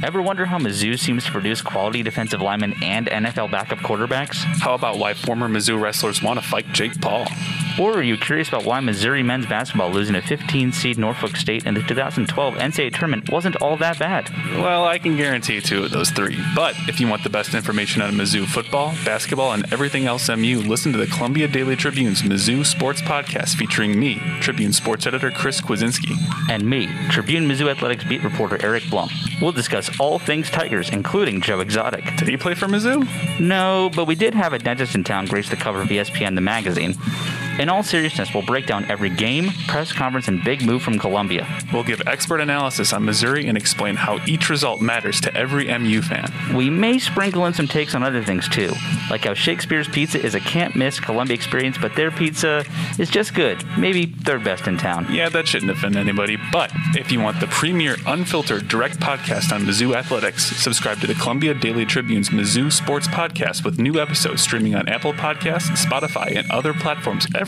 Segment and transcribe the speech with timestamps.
[0.00, 4.44] Ever wonder how Mizzou seems to produce quality defensive linemen and NFL backup quarterbacks?
[4.60, 7.26] How about why former Mizzou wrestlers want to fight Jake Paul?
[7.78, 11.64] Or are you curious about why Missouri men's basketball losing a 15 seed Norfolk State
[11.64, 14.28] in the 2012 NCAA tournament wasn't all that bad?
[14.56, 16.36] Well, I can guarantee two of those three.
[16.56, 20.58] But if you want the best information on Mizzou football, basketball, and everything else MU,
[20.58, 25.60] listen to the Columbia Daily Tribune's Mizzou Sports Podcast featuring me, Tribune Sports Editor Chris
[25.60, 26.16] Kwiecinski.
[26.50, 29.08] And me, Tribune Mizzou Athletics beat reporter Eric Blum.
[29.40, 32.04] We'll discuss all things Tigers, including Joe Exotic.
[32.16, 33.38] Did he play for Mizzou?
[33.38, 36.40] No, but we did have a dentist in town grace the cover of ESPN the
[36.40, 36.94] magazine.
[37.58, 41.44] In all seriousness, we'll break down every game, press conference, and big move from Columbia.
[41.72, 46.00] We'll give expert analysis on Missouri and explain how each result matters to every MU
[46.00, 46.32] fan.
[46.54, 48.72] We may sprinkle in some takes on other things too,
[49.10, 52.64] like how Shakespeare's Pizza is a can't miss Columbia experience, but their pizza
[52.96, 55.12] is just good, maybe third best in town.
[55.12, 59.62] Yeah, that shouldn't offend anybody, but if you want the premier, unfiltered, direct podcast on
[59.62, 64.76] Mizzou athletics, subscribe to the Columbia Daily Tribune's Mizzou Sports Podcast with new episodes streaming
[64.76, 67.47] on Apple Podcasts, Spotify, and other platforms every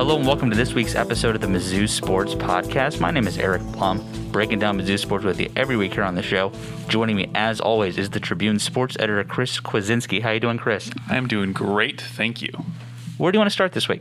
[0.00, 3.00] Hello and welcome to this week's episode of the Mizzou Sports Podcast.
[3.00, 4.02] My name is Eric Blum,
[4.32, 6.52] breaking down Mizzou sports with you every week here on the show.
[6.88, 10.22] Joining me, as always, is the Tribune sports editor Chris Kwiecinski.
[10.22, 10.90] How you doing, Chris?
[11.10, 12.48] I am doing great, thank you.
[13.18, 14.00] Where do you want to start this week?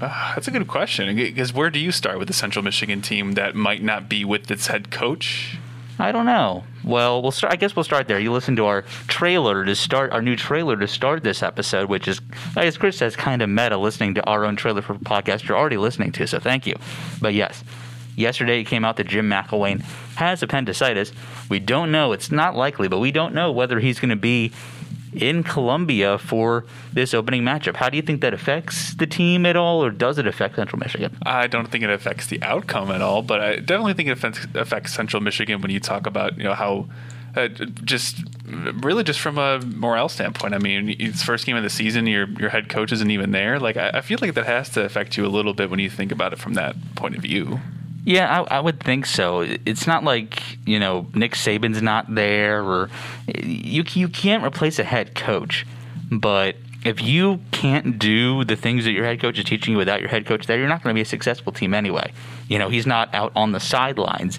[0.00, 1.14] Uh, that's a good question.
[1.14, 4.50] Because where do you start with the Central Michigan team that might not be with
[4.50, 5.58] its head coach?
[5.98, 6.64] I don't know.
[6.82, 7.52] Well, we'll start.
[7.52, 8.18] I guess we'll start there.
[8.18, 12.08] You listen to our trailer to start our new trailer to start this episode, which
[12.08, 12.20] is,
[12.56, 15.56] I guess Chris says, kind of meta listening to our own trailer for podcast you're
[15.56, 16.26] already listening to.
[16.26, 16.74] So thank you.
[17.20, 17.62] But yes,
[18.16, 19.82] yesterday it came out that Jim McElwain
[20.16, 21.12] has appendicitis.
[21.48, 22.12] We don't know.
[22.12, 24.52] It's not likely, but we don't know whether he's going to be
[25.16, 27.76] in Columbia for this opening matchup.
[27.76, 30.78] How do you think that affects the team at all, or does it affect Central
[30.78, 31.16] Michigan?
[31.24, 34.94] I don't think it affects the outcome at all, but I definitely think it affects,
[34.94, 36.86] Central Michigan when you talk about you know how.
[37.36, 37.48] Uh,
[37.82, 40.54] just really just from a morale standpoint.
[40.54, 42.06] I mean, it's first game of the season.
[42.06, 43.58] Your your head coach isn't even there.
[43.58, 45.90] Like I, I feel like that has to affect you a little bit when you
[45.90, 47.58] think about it from that point of view.
[48.04, 49.40] Yeah, I, I, would think so.
[49.40, 52.90] It's not like you know Nick Saban's not there, or
[53.42, 55.66] you you can't replace a head coach.
[56.10, 60.00] But if you can't do the things that your head coach is teaching you without
[60.00, 62.12] your head coach there, you're not going to be a successful team anyway.
[62.46, 64.38] You know, he's not out on the sidelines,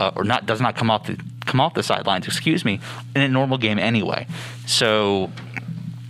[0.00, 2.26] uh, or not does not come off the come off the sidelines.
[2.26, 2.80] Excuse me,
[3.14, 4.26] in a normal game anyway.
[4.66, 5.30] So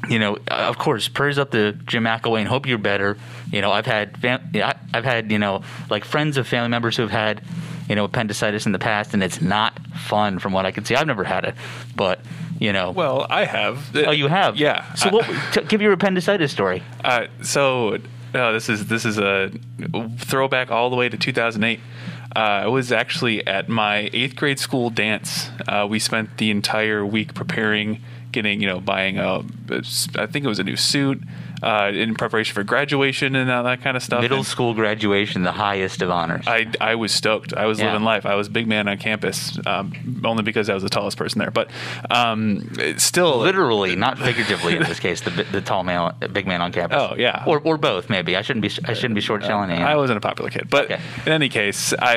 [0.08, 2.46] you know, of course, prayers up to Jim McElwain.
[2.46, 3.16] Hope you're better.
[3.52, 4.52] You know, I've had fam-
[4.92, 7.42] I've had you know like friends of family members who have had
[7.88, 10.94] you know appendicitis in the past, and it's not fun from what I can see.
[10.94, 11.54] I've never had it,
[11.94, 12.20] but
[12.58, 12.90] you know.
[12.90, 13.94] Well, I have.
[13.96, 14.56] Oh, you have?
[14.56, 14.92] Yeah.
[14.94, 15.26] So, what?
[15.52, 16.82] T- give your appendicitis story.
[17.04, 17.98] Uh, so,
[18.34, 19.50] uh, this is this is a
[20.18, 21.80] throwback all the way to 2008.
[22.34, 25.48] Uh, I was actually at my eighth grade school dance.
[25.66, 28.02] Uh, we spent the entire week preparing
[28.36, 29.38] getting, you know, buying a,
[30.16, 31.20] I think it was a new suit
[31.62, 34.20] uh, in preparation for graduation and all that kind of stuff.
[34.20, 36.46] Middle and school graduation, the highest of honors.
[36.46, 37.54] I, I was stoked.
[37.54, 37.86] I was Yeah.
[37.86, 38.26] living life.
[38.26, 41.50] I was big man on campus, um, only because I was the tallest person there.
[41.50, 41.70] But
[42.10, 46.72] um, still, Literally, not figuratively in this case, the, the tall man, big man on
[46.72, 46.98] campus.
[47.00, 47.42] Oh, yeah.
[47.46, 48.36] or, or both maybe.
[48.36, 49.80] I shouldn't be I shouldn't be short selling it.
[49.80, 51.00] I wasn't a popular kid, but Okay.
[51.24, 52.16] in any case, I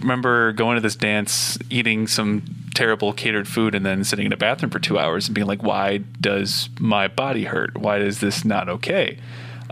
[0.00, 2.42] remember going to this dance, eating some
[2.74, 5.62] terrible catered food, and then sitting in a bathroom for two hours and being like,
[5.62, 7.76] "Why does my body hurt?
[7.76, 9.18] Why is this not okay?"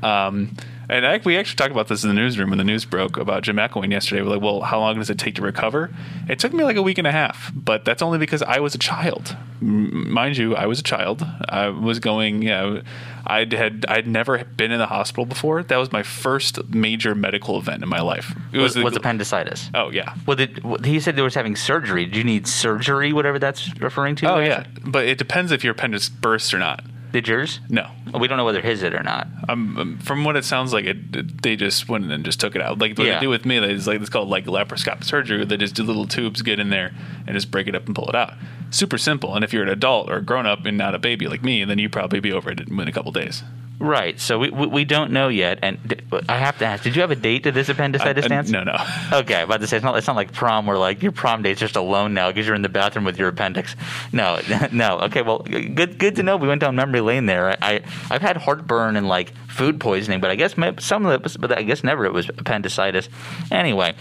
[0.03, 0.57] Um,
[0.89, 3.43] And I, we actually talked about this in the newsroom when the news broke about
[3.43, 4.23] Jim McElwain yesterday.
[4.23, 5.91] We're like, well, how long does it take to recover?
[6.29, 8.75] It took me like a week and a half, but that's only because I was
[8.75, 9.37] a child.
[9.61, 11.27] M- mind you, I was a child.
[11.49, 12.83] I was going, you know,
[13.27, 15.65] I'd had I'd never been in the hospital before.
[15.65, 18.37] That was my first major medical event in my life.
[18.53, 19.71] It Was, the- was appendicitis?
[19.75, 20.15] Oh yeah.
[20.27, 22.05] Well, did, well, he said they was having surgery.
[22.07, 24.33] Do you need surgery, whatever that's referring to?
[24.33, 24.67] Oh yeah.
[24.85, 26.85] But it depends if your appendix bursts or not.
[27.17, 27.61] Did yours?
[27.71, 27.89] No.
[28.21, 29.27] We don't know whether his did or not.
[29.49, 32.39] Um, um, from what it sounds like, it, it- they just went in and just
[32.39, 32.79] took it out.
[32.79, 33.15] Like what Yeah.
[33.15, 35.43] they do with me, it's like it's called like laparoscopic surgery.
[35.47, 36.93] They just do little tubes, get in there,
[37.27, 38.35] and just break it up and pull it out.
[38.71, 39.35] Super simple.
[39.35, 41.65] And if you're an adult or a grown up and not a baby like me,
[41.65, 43.43] then you probably be over it in a couple days.
[43.79, 44.19] Right.
[44.19, 45.59] So we, we, we don't know yet.
[45.63, 45.97] And d-
[46.29, 48.51] I have to ask, did you have a date to this appendicitis dance?
[48.51, 48.77] no, no.
[49.13, 51.61] Okay, about to say it's not it's not like prom where like your prom date's
[51.61, 53.77] just alone now because you're in the bathroom with your appendix.
[54.13, 54.41] No,
[54.73, 54.99] no.
[55.01, 56.37] Okay, well, good good to know.
[56.37, 57.51] We went down memory lane there.
[57.51, 57.81] I, I
[58.11, 61.57] I've had heartburn and like food poisoning, but I guess some of it, was, but
[61.57, 63.09] I guess never it was appendicitis.
[63.51, 63.95] Anyway,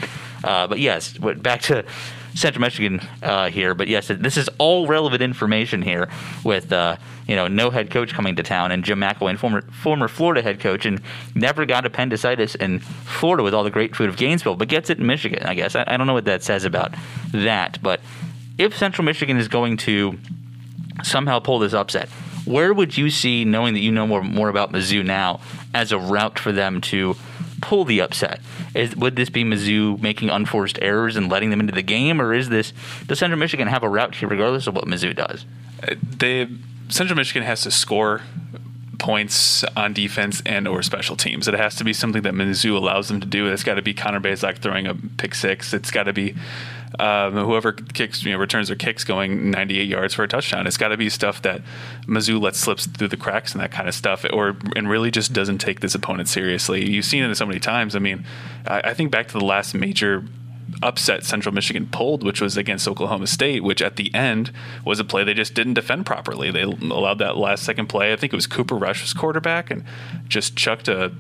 [0.44, 1.86] uh, but yes, back to.
[2.36, 6.10] Central Michigan uh, here, but yes, this is all relevant information here.
[6.44, 6.98] With uh,
[7.28, 10.60] you know no head coach coming to town, and Jim McElwain, former former Florida head
[10.60, 11.02] coach, and
[11.34, 15.00] never got appendicitis in Florida with all the great food of Gainesville, but gets it
[15.00, 15.44] in Michigan.
[15.44, 16.94] I guess I, I don't know what that says about
[17.32, 18.02] that, but
[18.58, 20.18] if Central Michigan is going to
[21.04, 22.10] somehow pull this upset,
[22.44, 25.40] where would you see, knowing that you know more more about Mizzou now,
[25.74, 27.16] as a route for them to
[27.66, 28.40] pull the upset?
[28.76, 32.32] Is, would this be Mizzou making unforced errors and letting them into the game, or
[32.32, 32.74] is this
[33.08, 35.46] does Central Michigan have a route here, regardless of what Mizzou does?
[35.82, 36.48] Uh, they
[36.90, 38.22] Central Michigan has to score
[39.00, 41.48] points on defense and or special teams.
[41.48, 43.48] It has to be something that Mizzou allows them to do.
[43.48, 45.74] It's got to be Connor Bazelak throwing a pick six.
[45.74, 46.36] It's got to be
[47.00, 50.68] um, whoever kicks, you know, returns their kicks going 98 yards for a touchdown.
[50.68, 51.62] It's got to be stuff that
[52.08, 55.34] Mizzou lets slips through the cracks and that kind of stuff, or and really just
[55.34, 56.90] doesn't take this opponent seriously.
[56.90, 57.96] You've seen it so many times.
[57.96, 58.26] I mean,
[58.68, 60.24] I, I think back to the last major
[60.82, 64.52] upset Central Michigan pulled, which was against Oklahoma State, which at the end
[64.84, 66.52] was a play they just didn't defend properly.
[66.52, 68.14] They allowed that last second play.
[68.14, 69.84] I think it was Cooper Rush was quarterback and
[70.28, 71.12] just chucked a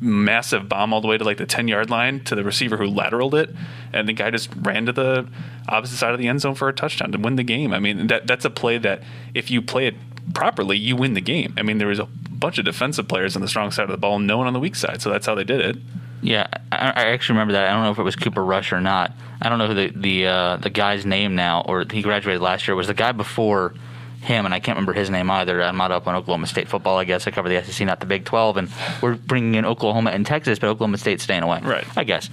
[0.00, 2.88] massive bomb all the way to like the 10 yard line to the receiver who
[2.88, 3.54] lateraled it.
[3.92, 5.28] And the guy just ran to the
[5.68, 7.72] opposite side of the end zone for a touchdown to win the game.
[7.72, 9.02] I mean, that that's a play that
[9.34, 9.94] if you play it
[10.34, 11.54] properly, you win the game.
[11.56, 13.98] I mean, there was a bunch of defensive players on the strong side of the
[13.98, 15.02] ball, no one on the weak side.
[15.02, 15.76] So that's how they did it.
[16.22, 17.68] Yeah, I, I actually remember that.
[17.68, 19.12] I don't know if it was Cooper Rush or not.
[19.40, 22.66] I don't know who the the uh, the guy's name now, or he graduated last
[22.66, 22.74] year.
[22.74, 23.74] It was the guy before
[24.20, 25.62] him, and I can't remember his name either.
[25.62, 26.98] I'm not up on Oklahoma State football.
[26.98, 28.70] I guess I cover the SEC, not the Big 12, and
[29.00, 31.60] we're bringing in Oklahoma and Texas, but Oklahoma State's staying away.
[31.62, 31.86] Right.
[31.96, 32.28] I guess.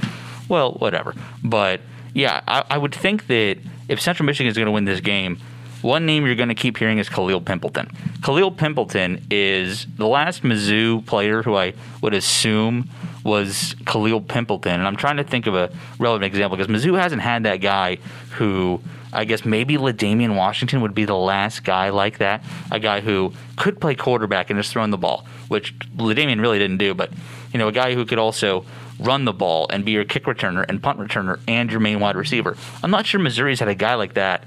[0.50, 1.14] Well, whatever.
[1.44, 1.82] But
[2.14, 3.58] yeah, I, I would think that
[3.88, 5.40] if Central Michigan is going to win this game,
[5.82, 7.94] one name you're going to keep hearing is Khalil Pimpleton.
[8.22, 12.90] Khalil Pimpleton is the last Mizzou player who I would assume
[13.28, 14.68] was Khalil Pimpleton.
[14.68, 15.70] And I'm trying to think of a
[16.00, 17.98] relevant example because Mizzou hasn't had that guy
[18.32, 18.82] who
[19.12, 22.44] I guess maybe LaDamian Washington would be the last guy like that.
[22.72, 26.78] A guy who could play quarterback and just throwing the ball, which LaDamian really didn't
[26.78, 27.12] do, but
[27.52, 28.66] you know, a guy who could also
[29.00, 32.16] run the ball and be your kick returner and punt returner and your main wide
[32.16, 32.56] receiver.
[32.82, 34.44] I'm not sure Missouri's had a guy like that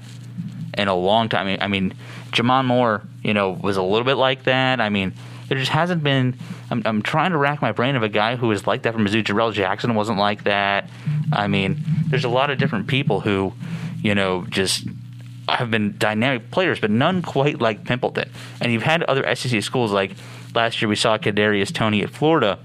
[0.77, 1.47] in a long time.
[1.47, 1.93] I mean, I mean
[2.31, 4.81] Jamon Moore, you know, was a little bit like that.
[4.81, 5.13] I mean,
[5.51, 6.37] there just hasn't been.
[6.69, 9.05] I'm, I'm trying to rack my brain of a guy who was like that from
[9.05, 9.21] Mizzou.
[9.21, 10.89] Jarrell Jackson wasn't like that.
[11.33, 13.51] I mean, there's a lot of different people who,
[14.01, 14.87] you know, just
[15.49, 18.29] have been dynamic players, but none quite like Pimpleton.
[18.61, 20.13] And you've had other SEC schools like
[20.55, 22.57] last year we saw Kadarius Toney at Florida.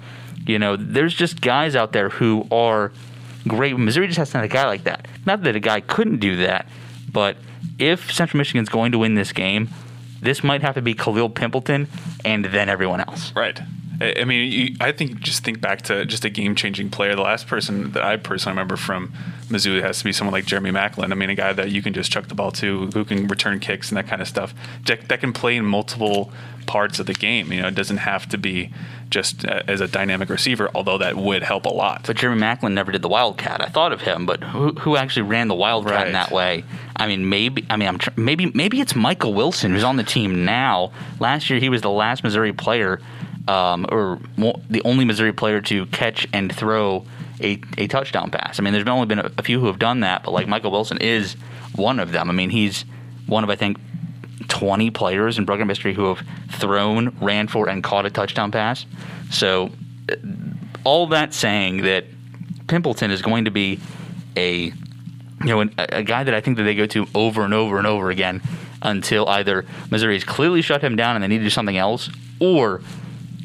[0.46, 2.92] You know, there's just guys out there who are
[3.48, 3.76] great.
[3.76, 5.08] Missouri just hasn't had a guy like that.
[5.26, 6.68] Not that a guy couldn't do that,
[7.10, 7.36] but
[7.80, 9.70] if Central Michigan's going to win this game,
[10.20, 11.88] this might have to be Khalil Pimpleton
[12.24, 13.32] and then everyone else.
[13.34, 13.60] Right.
[14.00, 17.14] I mean, you, I think just think back to just a game-changing player.
[17.14, 19.12] The last person that I personally remember from
[19.48, 21.12] Mizzou has to be someone like Jeremy Maclin.
[21.12, 23.60] I mean, a guy that you can just chuck the ball to, who can return
[23.60, 24.54] kicks and that kind of stuff.
[24.86, 26.30] That that can play in multiple
[26.66, 27.52] parts of the game.
[27.52, 28.72] You know, it doesn't have to be
[29.08, 32.02] just uh, as a dynamic receiver, although that would help a lot.
[32.06, 33.60] But Jeremy Maclin never did the Wildcat.
[33.62, 36.06] I thought of him, but who, who actually ran the Wildcat Right.
[36.08, 36.64] in that way?
[36.96, 37.64] I mean, maybe.
[37.70, 40.90] I mean, I'm tr- maybe maybe it's Michael Wilson who's on the team now.
[41.20, 43.00] Last year, he was the last Missouri player,
[43.48, 47.04] um, or the only Missouri player to catch and throw
[47.40, 48.58] a, a touchdown pass.
[48.58, 50.48] I mean, there's been only been a, a few who have done that, but like
[50.48, 51.34] Michael Wilson is
[51.74, 52.28] one of them.
[52.28, 52.84] I mean, he's
[53.26, 53.78] one of I think
[54.48, 58.86] 20 players in program history who have thrown, ran for, and caught a touchdown pass.
[59.30, 59.70] So,
[60.10, 60.16] uh,
[60.84, 62.04] all that saying that
[62.66, 63.80] Pimpleton is going to be
[64.36, 64.72] a
[65.40, 67.78] you know, a, a guy that I think that they go to over and over
[67.78, 68.40] and over again
[68.82, 72.10] until either Missouri has clearly shut him down and they need to do something else,
[72.40, 72.80] or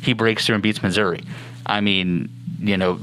[0.02, 1.24] he breaks through and beats Missouri.
[1.66, 2.30] I mean,
[2.60, 3.00] you know,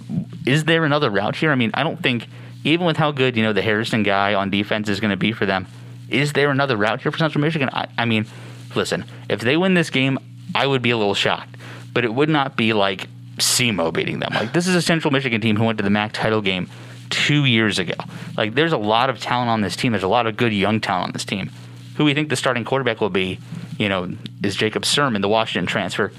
[0.46, 1.50] is there another route here?
[1.50, 2.26] I mean, I don't think
[2.64, 5.32] even with how good you know the Harrison guy on defense is going to be
[5.32, 5.66] for them,
[6.08, 7.68] is there another route here for Central Michigan?
[7.72, 8.26] I, I mean,
[8.74, 10.18] listen, if they win this game,
[10.54, 11.56] I would be a little shocked,
[11.92, 14.32] but it would not be like SEMO beating them.
[14.34, 16.68] Like this is a Central Michigan team who went to the MAC title game
[17.10, 17.94] two years ago.
[18.36, 19.92] Like there's a lot of talent on this team.
[19.92, 21.50] There's a lot of good young talent on this team.
[21.96, 23.38] Who we think the starting quarterback will be,
[23.76, 24.12] you know,
[24.42, 26.12] is Jacob Sirmon, the Washington transfer.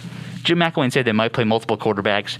[0.43, 2.37] Jim McElwain said they might play multiple quarterbacks.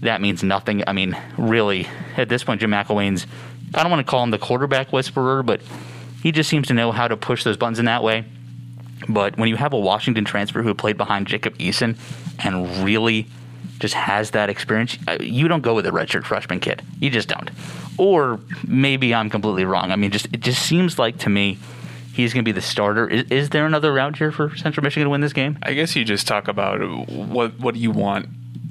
[0.00, 0.82] That means nothing.
[0.86, 3.26] I mean, really, at this point, Jim McElwain's,
[3.74, 5.60] I don't want to call him the quarterback whisperer, but
[6.22, 8.24] he just seems to know how to push those buttons in that way.
[9.08, 11.96] But when you have a Washington transfer who played behind Jacob Eason
[12.38, 13.26] and really
[13.78, 16.82] just has that experience, uh, you don't go with a redshirt freshman kid.
[16.98, 17.50] You just don't.
[17.98, 19.92] Or maybe I'm completely wrong.
[19.92, 21.58] I mean, just it just seems like to me
[22.16, 23.06] he's going to be the starter.
[23.08, 25.58] Is, is there another route here for Central Michigan to win this game?
[25.62, 28.28] I guess you just talk about what what do you want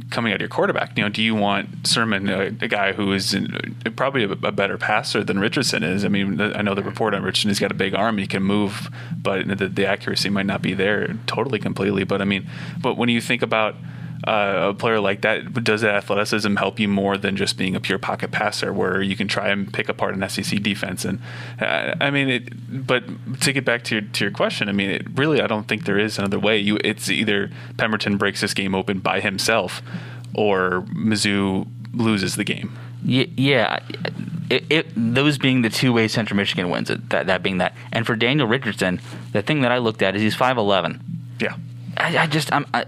[0.10, 0.98] coming out of your quarterback.
[0.98, 4.52] You know, do you want Sirmon, a, a guy who is in, probably a, a,
[4.52, 6.06] better passer than Richardson is?
[6.06, 8.44] I mean, I know the report on Richardson, he's got a big arm, he can
[8.44, 12.04] move, but the, the accuracy might not be there totally completely.
[12.04, 12.48] But I mean,
[12.80, 13.76] but when you think about
[14.24, 17.80] uh, a player like that, does that athleticism help you more than just being a
[17.80, 21.06] pure pocket passer, where you can try and pick apart an SEC defense?
[21.06, 21.20] And
[21.60, 23.04] uh, I mean, it, but
[23.42, 25.86] to get back to your to your question, I mean, it, really, I don't think
[25.86, 26.58] there is another way.
[26.58, 29.82] You, it's either Pimpleton breaks this game open by himself,
[30.34, 32.78] or Mizzou loses the game.
[33.08, 33.80] Yeah,
[34.50, 37.10] it, it, those being the two ways Central Michigan wins it.
[37.10, 39.00] That that being that, and for Daniel Richardson,
[39.32, 41.04] the thing that I looked at is he's five eleven.
[41.40, 41.56] Yeah.
[41.98, 42.86] I, I just I'm, I,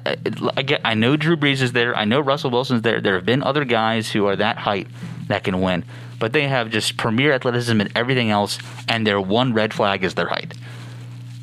[0.56, 1.96] I, get I know Drew Brees is there.
[1.96, 3.02] I know Russell Wilson's there.
[3.02, 4.88] There have been other guys who are that height
[5.28, 5.84] that can win,
[6.20, 10.16] but they have just premier athleticism and everything else, and their one red flag is
[10.16, 10.54] their height.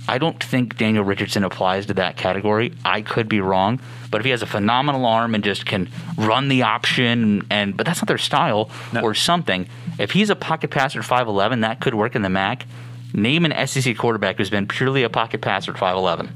[0.07, 2.75] I don't think Daniel Richardson applies to that category.
[2.85, 3.81] I could be wrong,
[4.11, 7.87] but if he has a phenomenal arm and just can run the option, and but
[7.87, 9.01] that's not their style no.
[9.01, 9.67] or something.
[9.99, 12.67] If he's a pocket passer at five eleven, that could work in the MAC.
[13.15, 16.31] Name an SEC quarterback who's been purely a pocket passer at five eleven.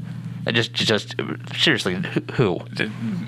[0.53, 1.15] Just, just
[1.57, 1.95] seriously,
[2.35, 2.61] who?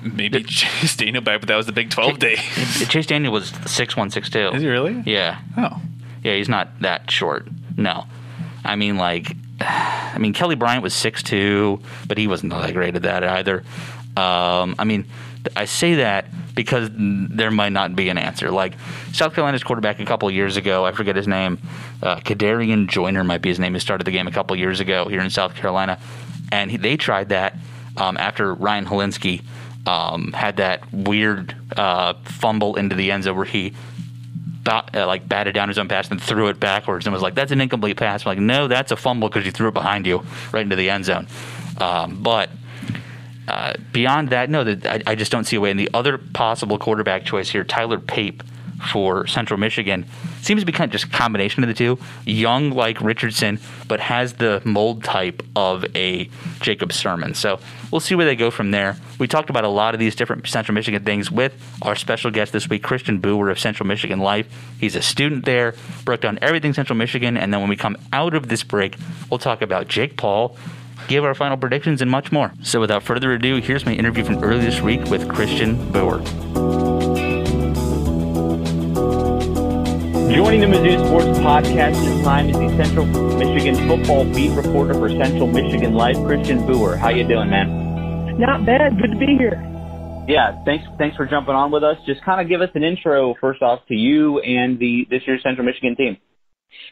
[0.03, 2.35] Maybe Chase Daniel back, but that was the Big Twelve day.
[2.35, 4.49] Chase Daniel was six one, six two.
[4.49, 5.03] Is he really?
[5.05, 5.39] Yeah.
[5.57, 5.81] Oh.
[6.23, 7.47] Yeah, he's not that short.
[7.77, 8.05] No,
[8.63, 12.95] I mean like, I mean Kelly Bryant was six two, but he wasn't that great
[12.95, 13.63] at that either.
[14.17, 15.05] Um, I mean,
[15.55, 18.51] I say that because there might not be an answer.
[18.51, 18.73] Like
[19.13, 21.59] South Carolina's quarterback a couple years ago, I forget his name,
[22.03, 23.73] uh, Kadarian Joyner might be his name.
[23.73, 25.99] He started the game a couple years ago here in South Carolina
[26.51, 27.55] and he, they tried that
[27.97, 29.43] um, after Ryan Hilinski
[29.85, 33.73] um, had that weird uh, fumble into the end zone where he
[34.65, 37.51] uh, like batted down his own pass and threw it backwards and was like, "That's
[37.51, 40.23] an incomplete pass." I'm like, no, that's a fumble because you threw it behind you
[40.51, 41.27] right into the end zone.
[41.79, 42.49] Um, but
[43.47, 45.71] uh, beyond that, no, that I, I, just don't see a way.
[45.71, 48.43] And the other possible quarterback choice here, Tyler Pape
[48.81, 50.05] for Central Michigan
[50.41, 51.99] seems to be kind of just a combination of the two.
[52.25, 57.35] Young like Richardson, but has the mold type of a Jacob Sirmon.
[57.35, 57.59] So
[57.91, 58.97] we'll see where they go from there.
[59.19, 62.53] We talked about a lot of these different Central Michigan things with our special guest
[62.53, 64.47] this week, Christian Booher of Central Michigan Life.
[64.79, 68.33] He's a student there, broke down everything Central Michigan, and then when we come out
[68.33, 68.97] of this break,
[69.29, 70.57] we'll talk about Jake Paul
[71.07, 72.53] give our final predictions, and much more.
[72.61, 76.90] So, without further ado, here's my interview from earlier this week with Christian Booher.
[80.35, 85.09] Joining the Mizzou Sports Podcast this time is the Central Michigan football beat reporter for
[85.09, 86.97] Central Michigan Life, Christian Booher.
[86.97, 88.39] How you doing, man?
[88.39, 88.97] Not bad.
[88.97, 89.59] Good to be here.
[90.29, 90.85] Yeah, thanks.
[90.97, 91.97] Thanks for jumping on with us.
[92.05, 95.43] Just kind of give us an intro first off to you and the this year's
[95.43, 96.15] Central Michigan team.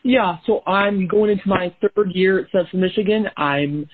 [0.04, 3.28] Yeah, so I'm going into my third year at Central Michigan.
[3.38, 3.88] I'm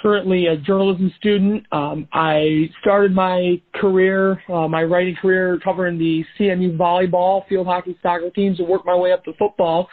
[0.00, 1.64] currently a journalism student.
[1.72, 7.98] Um, I started my career, uh, my writing career, covering the CMU volleyball, field hockey,
[8.02, 9.88] soccer teams, and worked my way up to football.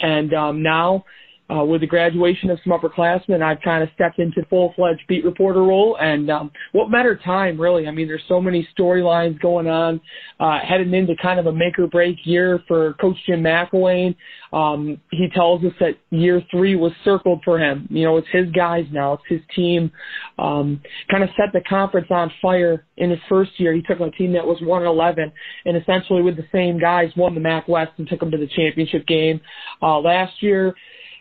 [0.00, 1.04] And um, now
[1.50, 5.62] uh, with the graduation of some upperclassmen, I've kind of stepped into full-fledged beat reporter
[5.62, 5.98] role.
[6.00, 7.86] And um, what better time, really?
[7.86, 10.00] I mean, there's so many storylines going on,
[10.40, 14.14] uh, heading into kind of a make-or-break year for Coach Jim McElwain.
[14.52, 17.88] Um, he tells us that year three was circled for him.
[17.90, 19.90] You know, it's his guys now, it's his team.
[20.38, 20.80] Um,
[21.10, 23.72] kind of set the conference on fire in his first year.
[23.72, 25.32] He took a team that was 1-11
[25.64, 28.48] and essentially with the same guys won the MAC West and took them to the
[28.48, 29.40] championship game.
[29.82, 30.74] Uh, last year,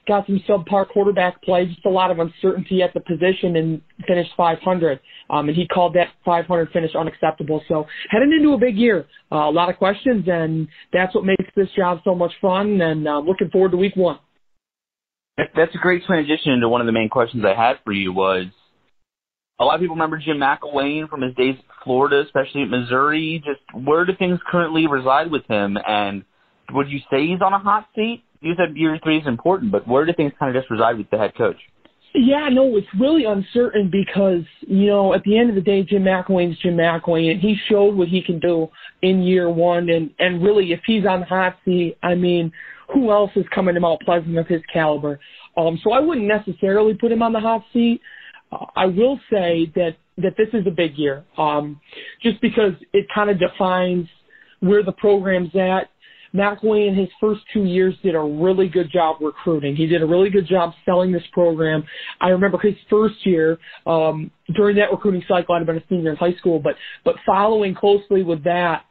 [0.07, 4.31] got some subpar quarterback play, just a lot of uncertainty at the position, and finished
[4.35, 4.99] 500.
[5.29, 7.61] Um, and he called that 500 finish unacceptable.
[7.67, 11.45] So heading into a big year, uh, a lot of questions, and that's what makes
[11.55, 12.81] this job so much fun.
[12.81, 14.19] And uh, looking forward to week one.
[15.37, 18.47] That's a great transition into one of the main questions I had for you was
[19.59, 23.43] a lot of people remember Jim McElwain from his days at Florida, especially at Missouri?
[23.45, 25.77] Just where do things currently reside with him?
[25.87, 26.25] And
[26.71, 28.23] would you say he's on a hot seat?
[28.41, 31.09] You said year three is important, but where do things kind of just reside with
[31.11, 31.57] the head coach?
[32.13, 36.03] Yeah, no, it's really uncertain because, you know, at the end of the day, Jim
[36.03, 38.67] McElwain's Jim McElwain, and he showed what he can do
[39.01, 39.89] in year one.
[39.89, 42.51] And, and really, if he's on the hot seat, I mean,
[42.93, 45.19] who else is coming to Mount Pleasant of his caliber?
[45.55, 48.01] Um, so I wouldn't necessarily put him on the hot seat.
[48.75, 51.79] I will say that, that this is a big year, um,
[52.21, 54.07] just because it kind of defines
[54.59, 55.89] where the program's at
[56.33, 59.75] McElwain in his first two years did a really good job recruiting.
[59.75, 61.83] He did a really good job selling this program.
[62.19, 66.11] I remember his first year, um, during that recruiting cycle, I'd have been a senior
[66.11, 68.85] in high school, but, but following closely with that,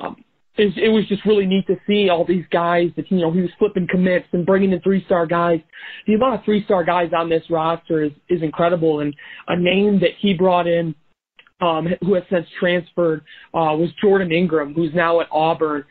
[0.00, 0.16] um,
[0.56, 3.40] it, it was just really neat to see all these guys that, you know, he
[3.40, 5.60] was flipping commits and bringing in three-star guys.
[6.06, 9.00] The amount of three-star guys on this roster is, is incredible.
[9.00, 9.14] And
[9.48, 10.94] a name that he brought in,
[11.60, 13.22] um, who has since transferred,
[13.52, 15.84] uh, was Jordan Ingram, who's now at Auburn.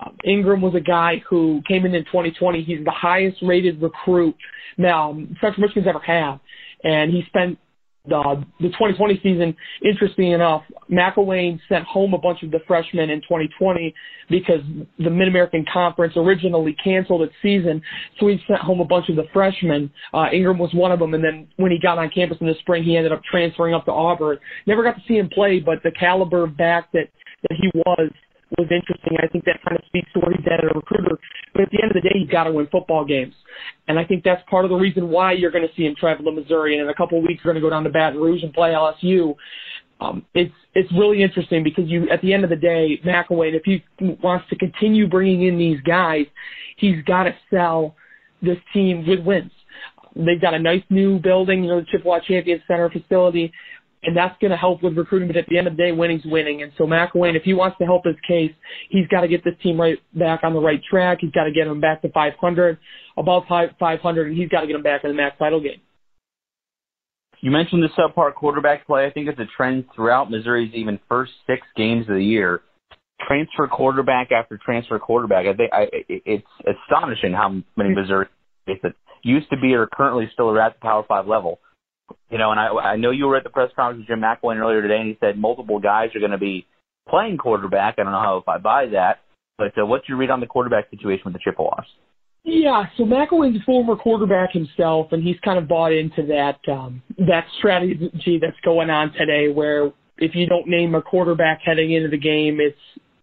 [0.00, 2.62] Um, Ingram was a guy who came in in 2020.
[2.62, 4.36] He's the highest rated recruit
[4.76, 6.38] now Central Michigan's ever had,
[6.84, 7.58] and he spent
[8.06, 9.56] the the 2020 season.
[9.84, 13.94] Interesting enough, McElwain sent home a bunch of the freshmen in 2020
[14.30, 14.60] because
[14.98, 17.82] the Mid American Conference originally canceled its season,
[18.18, 19.90] so he sent home a bunch of the freshmen.
[20.14, 22.54] Uh, Ingram was one of them, and then when he got on campus in the
[22.60, 24.38] spring, he ended up transferring up to Auburn.
[24.66, 27.08] Never got to see him play, but the caliber back that
[27.42, 28.10] that he was
[28.56, 29.18] was interesting.
[29.22, 31.18] I think that kind of speaks to where he's at as a recruiter.
[31.52, 33.34] But at the end of the day, he's got to win football games.
[33.88, 36.24] And I think that's part of the reason why you're going to see him travel
[36.24, 36.74] to Missouri.
[36.74, 38.52] And in a couple of weeks, we're going to go down to Baton Rouge and
[38.52, 39.34] play LSU.
[40.00, 43.62] Um, it's it's really interesting because you at the end of the day, McElwain, if
[43.64, 43.82] he
[44.22, 46.26] wants to continue bringing in these guys,
[46.76, 47.96] he's got to sell
[48.40, 49.50] this team with wins.
[50.14, 53.52] They've got a nice new building, you know, the Chippewa Champions Center facility
[54.02, 55.28] and that's going to help with recruiting.
[55.28, 56.62] But at the end of the day, winning's winning.
[56.62, 58.52] And so McElwain, if he wants to help his case,
[58.90, 61.18] he's got to get this team right back on the right track.
[61.20, 62.78] He's got to get them back to 500,
[63.16, 65.80] above 500, and he's got to get them back in the MAC title game.
[67.40, 69.06] You mentioned the subpar quarterback play.
[69.06, 72.62] I think it's a trend throughout Missouri's even first six games of the year.
[73.26, 75.46] Transfer quarterback after transfer quarterback.
[75.46, 78.00] I think I, it's astonishing how many mm-hmm.
[78.00, 78.26] Missouri
[78.66, 81.58] that used to be or currently still are at the Power Five level
[82.30, 84.56] you know, and I I know you were at the press conference with Jim McElwain
[84.56, 86.66] earlier today, and he said multiple guys are going to be
[87.08, 87.96] playing quarterback.
[87.98, 89.20] I don't know how if I buy that,
[89.56, 91.84] but uh, what's your read on the quarterback situation with the Chippewas?
[92.44, 97.02] Yeah, so McElwain's a former quarterback himself, and he's kind of bought into that um,
[97.18, 102.08] that strategy that's going on today, where if you don't name a quarterback heading into
[102.08, 102.78] the game, it's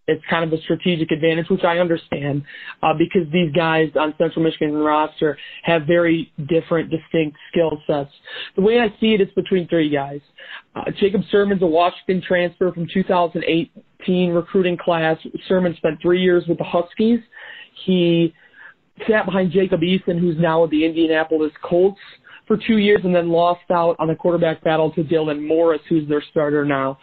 [0.08, 2.44] it's kind of a strategic advantage, which I understand,
[2.84, 8.12] uh, because these guys on Central Michigan roster have very different, distinct skill sets.
[8.56, 10.22] The way I see it, it's between three guys.
[10.76, 15.18] Uh, Jacob Sirmon's a Washington transfer from 2018 recruiting class.
[15.50, 17.20] Sirmon spent three years with the Huskies.
[17.86, 18.34] He
[19.10, 22.00] sat behind Jacob Eason, who's now with the Indianapolis Colts
[22.48, 26.08] for two years and then lost out on the quarterback battle to Dylan Morris, who's
[26.08, 26.98] their starter now.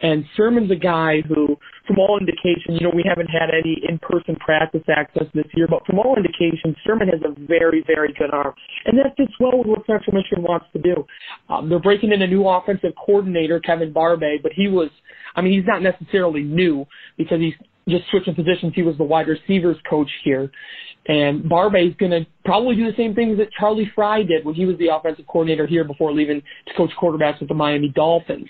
[0.00, 1.56] And Sirmon's a guy who,
[1.88, 5.84] from all indications, you know, we haven't had any in-person practice access this year, but
[5.86, 8.54] from all indications, Sirmon has a very, very good arm.
[8.84, 11.04] And that fits well with what Central Michigan wants to do.
[11.48, 14.90] Um, they're breaking in a new offensive coordinator, Kevin Barbay, but he was,
[15.34, 17.54] I mean, he's not necessarily new because he's
[17.88, 18.74] just switching positions.
[18.76, 20.50] He was the wide receivers coach here.
[21.06, 24.54] And Barbay is going to probably do the same things that Charlie Frye did when
[24.54, 28.48] he was the offensive coordinator here before leaving to coach quarterbacks with the Miami Dolphins.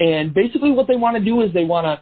[0.00, 2.00] And basically what they want to do is they want to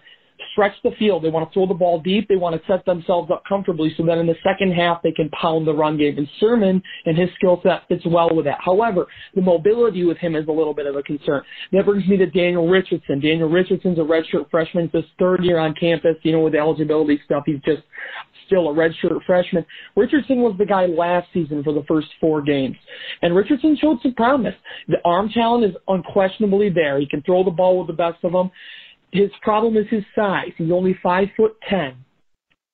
[0.52, 1.24] stretch the field.
[1.24, 2.28] They want to throw the ball deep.
[2.28, 5.28] They want to set themselves up comfortably so that in the second half they can
[5.30, 6.18] pound the run game.
[6.18, 8.58] And Sirmon and his skill set fits well with that.
[8.64, 11.42] However, the mobility with him is a little bit of a concern.
[11.72, 13.20] That brings me to Daniel Richardson.
[13.20, 14.84] Daniel Richardson's a redshirt freshman.
[14.84, 16.16] It's his third year on campus.
[16.22, 17.82] You know, with eligibility stuff, he's just
[18.46, 19.64] still a redshirt freshman.
[19.96, 22.76] Richardson was the guy last season for the first four games.
[23.22, 24.54] And Richardson showed some promise.
[24.88, 26.98] The arm talent is unquestionably there.
[26.98, 28.50] He can throw the ball with the best of them
[29.12, 30.52] his problem is his size.
[30.56, 32.04] He's only five foot ten.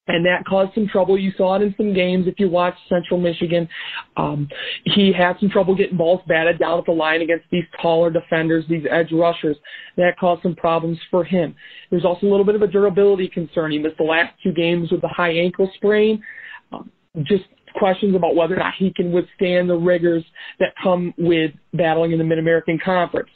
[0.08, 1.18] And that caused some trouble.
[1.18, 3.68] You saw it in some games if you watched Central Michigan.
[4.16, 4.48] Um,
[4.84, 8.64] he had some trouble getting balls batted down at the line against these taller defenders,
[8.68, 9.56] these edge rushers.
[9.96, 11.56] That caused some problems for him.
[11.90, 13.72] There's also a little bit of a durability concern.
[13.72, 16.22] He missed the last two games with a high ankle sprain.
[16.72, 16.92] Um,
[17.24, 17.44] just
[17.74, 20.24] questions about whether or not he can withstand the rigors
[20.60, 23.28] that come with battling in the Mid American Conference.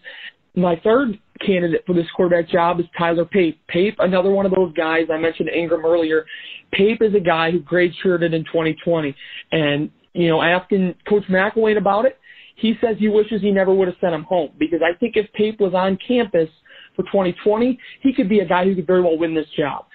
[0.57, 3.61] My third candidate for this quarterback job is Tyler Pape.
[3.69, 6.27] Pape, another one of those guys I mentioned Ingram earlier.
[6.73, 9.15] Pape is a guy who grade shirted in 2020,
[9.53, 12.19] and you know, asking Coach McElwain about it,
[12.57, 15.33] he says he wishes he never would have sent him home because I think if
[15.33, 16.49] Pape was on campus
[16.95, 19.87] for 2020, he could be a guy who could very well win this job.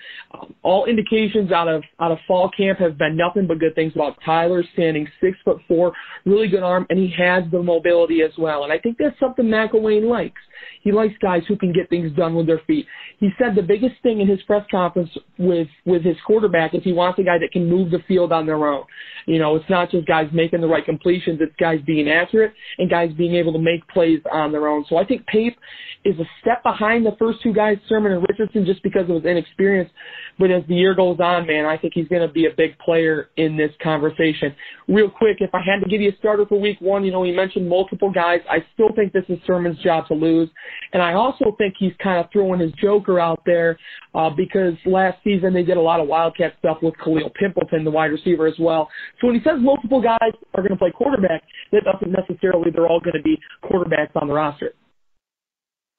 [0.63, 4.17] All indications out of out of fall camp have been nothing but good things about
[4.25, 5.93] Tyler, standing six foot four,
[6.25, 8.63] really good arm, and he has the mobility as well.
[8.63, 10.41] And I think that's something McElwain likes.
[10.81, 12.85] He likes guys who can get things done with their feet.
[13.19, 16.93] He said the biggest thing in his press conference with with his quarterback is he
[16.93, 18.83] wants a guy that can move the field on their own.
[19.25, 22.89] You know, it's not just guys making the right completions; it's guys being accurate and
[22.89, 24.85] guys being able to make plays on their own.
[24.89, 25.57] So I think Pape
[26.03, 29.25] is a step behind the first two guys, Sirmon and Richardson, just because of his
[29.25, 29.89] inexperience.
[30.37, 32.77] But as the year goes on, man, I think he's going to be a big
[32.79, 34.55] player in this conversation.
[34.87, 37.23] Real quick, if I had to give you a starter for week one, you know,
[37.23, 38.39] he mentioned multiple guys.
[38.49, 40.49] I still think this is Sirmon's job to lose.
[40.93, 43.77] And I also think he's kind of throwing his joker out there
[44.13, 47.91] uh, because last season they did a lot of Wildcat stuff with Khalil Pimpleton, the
[47.91, 48.89] wide receiver, as well.
[49.19, 52.87] So when he says multiple guys are going to play quarterback, that doesn't necessarily they're
[52.87, 54.73] all going to be quarterbacks on the roster.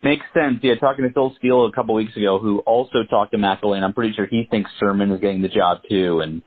[0.06, 0.60] Makes sense.
[0.62, 3.92] Yeah, talking to Phil Steele a couple weeks ago, who also talked to McElwain, I'm
[3.92, 6.42] pretty sure he thinks Sirmon is getting the job too, and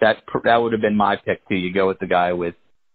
[0.00, 1.54] that that would have been my pick too.
[1.54, 2.54] You go with the guy with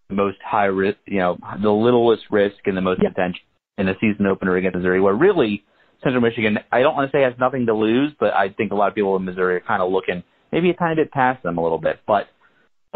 [0.09, 3.09] the most high risk, you know, the littlest risk and the most yeah.
[3.09, 3.41] potential
[3.77, 5.63] in the season opener against Missouri, where really
[6.03, 8.75] Central Michigan, I don't want to say has nothing to lose, but I think a
[8.75, 11.59] lot of people in Missouri are kind of looking maybe a tiny bit past them
[11.59, 11.99] a little bit.
[12.07, 12.25] But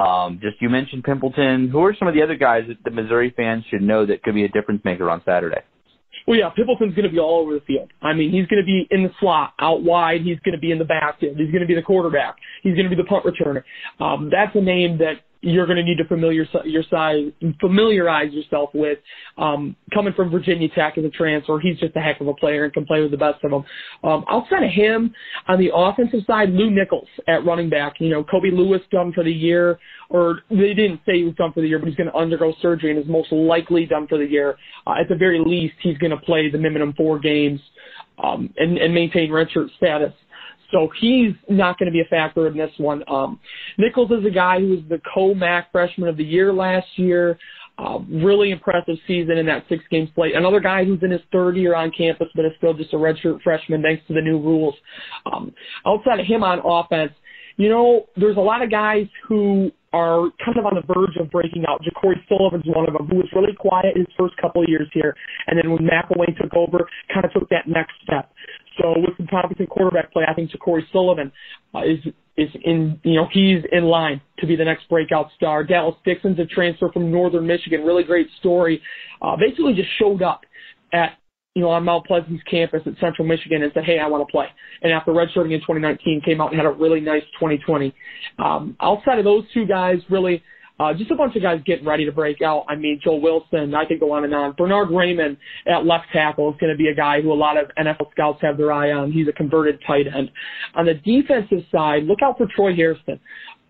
[0.01, 1.69] um, just you mentioned Pimpleton.
[1.69, 4.33] Who are some of the other guys that the Missouri fans should know that could
[4.33, 5.61] be a difference maker on Saturday?
[6.27, 7.91] Well, yeah, Pimpleton's going to be all over the field.
[8.01, 10.21] I mean, he's going to be in the slot, out wide.
[10.21, 11.37] He's going to be in the backfield.
[11.37, 12.35] He's going to be the quarterback.
[12.63, 13.63] He's going to be the punt returner.
[13.99, 17.25] Um, that's a name that you're going to need to familiar your size,
[17.59, 18.99] familiarize yourself with.
[19.37, 22.65] Um, coming from Virginia Tech as a transfer, he's just a heck of a player
[22.65, 23.63] and can play with the best of them.
[24.03, 25.13] Um, outside of him,
[25.47, 27.95] on the offensive side, Lew Nichols at running back.
[27.99, 31.53] You know, Kobe Lewis done for the year, or they didn't say he was done
[31.53, 34.19] for the year, but he's going to undergo surgery and is most likely done for
[34.19, 34.57] the year.
[34.85, 37.59] Uh, at the very least, he's going to play the minimum four games
[38.23, 40.13] um, and, and maintain redshirt status.
[40.71, 43.03] So he's not going to be a factor in this one.
[43.07, 43.39] Um,
[43.77, 47.37] Nichols is a guy who was the co-MAC freshman of the year last year.
[47.77, 50.35] Uh, really impressive season in that six game slate.
[50.35, 53.41] Another guy who's in his third year on campus, but is still just a redshirt
[53.41, 54.75] freshman thanks to the new rules.
[55.25, 55.53] Um,
[55.85, 57.13] outside of him on offense,
[57.57, 61.29] you know, there's a lot of guys who are kind of on the verge of
[61.31, 61.81] breaking out.
[61.83, 65.15] Ja'Cory Sullivan's one of them, who was really quiet his first couple of years here,
[65.47, 68.31] and then when McElwain took over, kind of took that next step.
[68.79, 71.31] So with some competent quarterback play, I think Ja'Cory Sullivan
[71.75, 71.99] uh, is
[72.37, 75.63] is in you know he's in line to be the next breakout star.
[75.63, 78.81] Dallas Dixon's a transfer from Northern Michigan, really great story.
[79.21, 80.41] Uh, basically just showed up
[80.93, 81.17] at
[81.55, 84.31] you know on Mount Pleasant's campus at Central Michigan and said, hey, I want to
[84.31, 84.47] play.
[84.81, 87.93] And after redshirting in 2019, came out and had a really nice 2020.
[88.39, 90.41] Um, outside of those two guys, really
[90.81, 92.65] uh, just a bunch of guys getting ready to break out.
[92.67, 94.53] I mean, Joel Wilson, I could go on and on.
[94.57, 97.69] Bernhard Raimann at left tackle is going to be a guy who a lot of
[97.77, 99.11] NFL scouts have their eye on.
[99.11, 100.31] He's a converted tight end.
[100.75, 103.19] On the defensive side, look out for Troy Hairston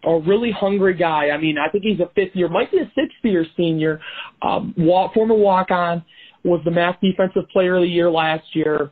[0.03, 1.29] a really hungry guy.
[1.29, 3.99] I mean, I think he's a fifth year, might be a sixth year senior,
[4.41, 6.03] um, walk, former walk on,
[6.43, 8.89] was the MAC defensive player of the year last year.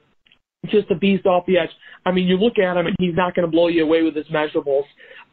[0.66, 1.70] Just a beast off the edge.
[2.06, 4.16] I mean, you look at him and he's not going to blow you away with
[4.16, 4.84] his measurables.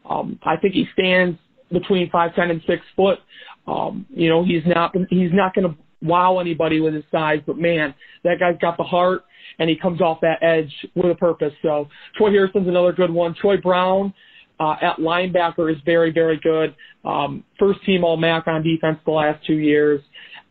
[0.09, 1.37] Um, I think he stands
[1.71, 3.19] between five ten and six foot.
[3.67, 7.57] Um, you know, he's not he's not going to wow anybody with his size, but
[7.57, 9.23] man, that guy's got the heart
[9.59, 11.53] and he comes off that edge with a purpose.
[11.61, 13.35] So Troy Hairston's another good one.
[13.39, 14.13] Troy Brown
[14.59, 16.75] uh, at linebacker is very very good.
[17.03, 20.01] Um, first team All MAC on defense the last two years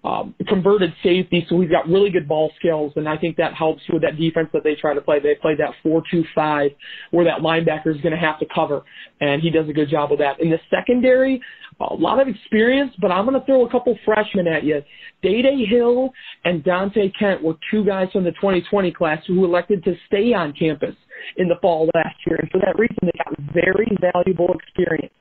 [0.06, 3.82] um, converted safety, so he's got really good ball skills, and I think that helps
[3.92, 5.18] with that defense that they try to play.
[5.18, 6.70] They play that four-two-five,
[7.10, 8.82] where that linebacker is going to have to cover,
[9.20, 10.40] and he does a good job of that.
[10.40, 11.42] In the secondary,
[11.80, 14.80] a lot of experience, but I'm going to throw a couple freshmen at you.
[15.22, 16.10] Day Day Hill
[16.44, 20.52] and Dante Kent were two guys from the 2020 class who elected to stay on
[20.52, 20.94] campus
[21.36, 25.12] in the fall last year, and for that reason, they got very valuable experience.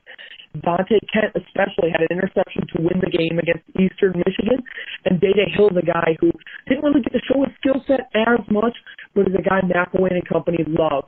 [0.62, 4.64] Dante Kent especially had an interception to win the game against Eastern Michigan,
[5.04, 6.32] and Day Hill a guy who
[6.68, 8.72] didn't really get to show his skill set as much,
[9.14, 11.04] but is a guy McElwain and company love.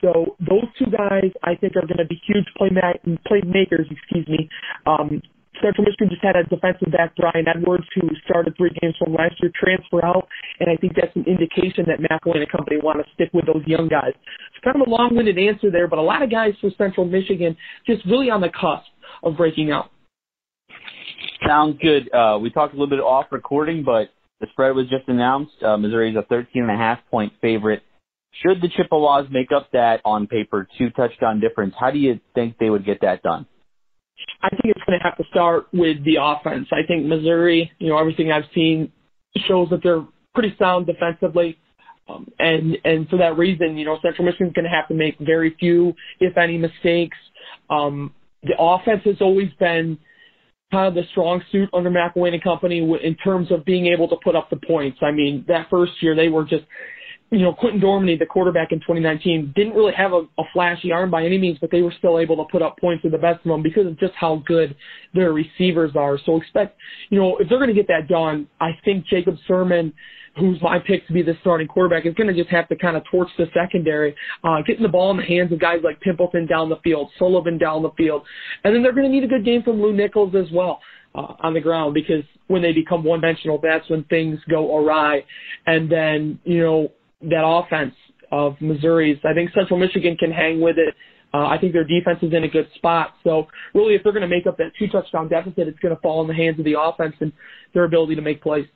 [0.00, 3.90] So those two guys, I think, are going to be huge playmakers.
[3.90, 4.48] Excuse me.
[4.86, 5.22] Um,
[5.62, 9.34] Central Michigan just had a defensive back, Brian Edwards, who started three games from last
[9.40, 10.28] year, transfer out,
[10.60, 13.62] and I think that's an indication that McElwain and company want to stick with those
[13.66, 14.12] young guys.
[14.14, 17.56] It's kind of a long-winded answer there, but a lot of guys for Central Michigan
[17.86, 18.86] just really on the cusp
[19.22, 19.90] of breaking out.
[21.46, 22.12] Sounds good.
[22.12, 25.52] Uh, we talked a little bit off recording, but the spread was just announced.
[25.62, 27.82] Uh, Missouri is a 13 and a half point favorite.
[28.42, 32.58] Should the Chippewas make up that on paper two touchdown difference, how do you think
[32.58, 33.46] they would get that done?
[34.42, 36.68] I think it's going to have to start with the offense.
[36.72, 38.92] I think Missouri, you know, everything I've seen
[39.48, 41.58] shows that they're pretty sound defensively.
[42.08, 45.18] Um, and and for that reason, you know, Central Michigan's going to have to make
[45.18, 47.16] very few, if any, mistakes.
[47.68, 49.98] Um, the offense has always been
[50.70, 54.16] kind of the strong suit under McElwain and company in terms of being able to
[54.22, 54.98] put up the points.
[55.02, 56.64] I mean, that first year they were just,
[57.30, 61.10] you know, Quinten Dormady, the quarterback in 2019, didn't really have a, a flashy arm
[61.10, 63.44] by any means, but they were still able to put up points with the best
[63.44, 64.76] of them because of just how good
[65.12, 66.18] their receivers are.
[66.24, 66.78] So expect,
[67.10, 69.92] you know, if they're going to get that done, I think Jacob Sirmon–
[70.38, 72.96] who's my pick to be the starting quarterback, is going to just have to kind
[72.96, 76.48] of torch the secondary, uh, getting the ball in the hands of guys like Pimpleton
[76.48, 78.22] down the field, Sullivan down the field.
[78.64, 80.80] And then they're going to need a good game from Lew Nichols as well.
[81.14, 85.24] Uh, on the ground because when they become one dimensional, that's when things go awry.
[85.66, 87.94] And then, you know, that offense
[88.30, 90.94] of Missouri's, I think Central Michigan can hang with it.
[91.34, 93.14] Uh, I think their defense is in a good spot.
[93.24, 96.00] So really, if they're going to make up that two touchdown deficit, it's going to
[96.00, 97.32] fall in the hands of the offense and
[97.74, 98.66] their ability to make plays.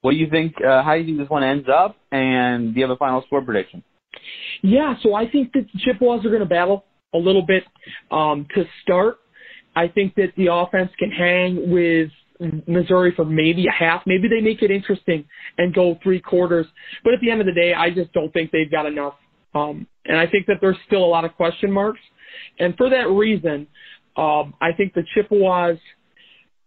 [0.00, 0.54] What do you think?
[0.58, 1.96] Uh, how do you think this one ends up?
[2.10, 3.82] And do you have a final score prediction?
[4.62, 6.84] Yeah, so I think that the Chippewas are going to battle
[7.14, 7.64] a little bit
[8.10, 9.16] um, to start.
[9.74, 12.10] I think that the offense can hang with
[12.66, 14.02] Missouri for maybe a half.
[14.06, 15.24] Maybe they make it interesting
[15.58, 16.66] and go three quarters.
[17.04, 19.14] But at the end of the day, I just don't think they've got enough.
[19.54, 22.00] Um, and I think that there's still a lot of question marks.
[22.58, 23.66] And for that reason,
[24.16, 25.78] um, I think the Chippewas,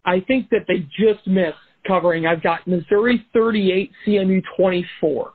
[0.06, 1.58] I think that they just missed
[1.88, 2.26] covering.
[2.26, 5.34] I've got Missouri 38, CMU 24.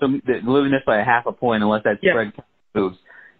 [0.00, 0.06] So
[0.44, 2.12] losing this by a half a point, unless that yeah.
[2.12, 2.32] spread
[2.74, 2.96] moves.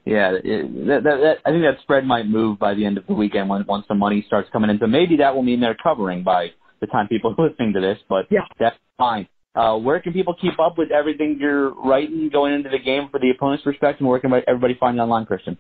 [0.09, 3.07] Yeah, it, that, that, that, I think that spread might move by the end of
[3.07, 4.79] the weekend when once the money starts coming in.
[4.79, 6.49] So maybe that will mean they're covering by
[6.81, 7.99] the time people are listening to this.
[8.09, 8.41] But yeah.
[8.59, 9.29] that's fine.
[9.55, 13.21] Uh, where can people keep up with everything you're writing going into the game for
[13.21, 14.07] the opponent's perspective?
[14.07, 15.59] Where can everybody find you online, Christian?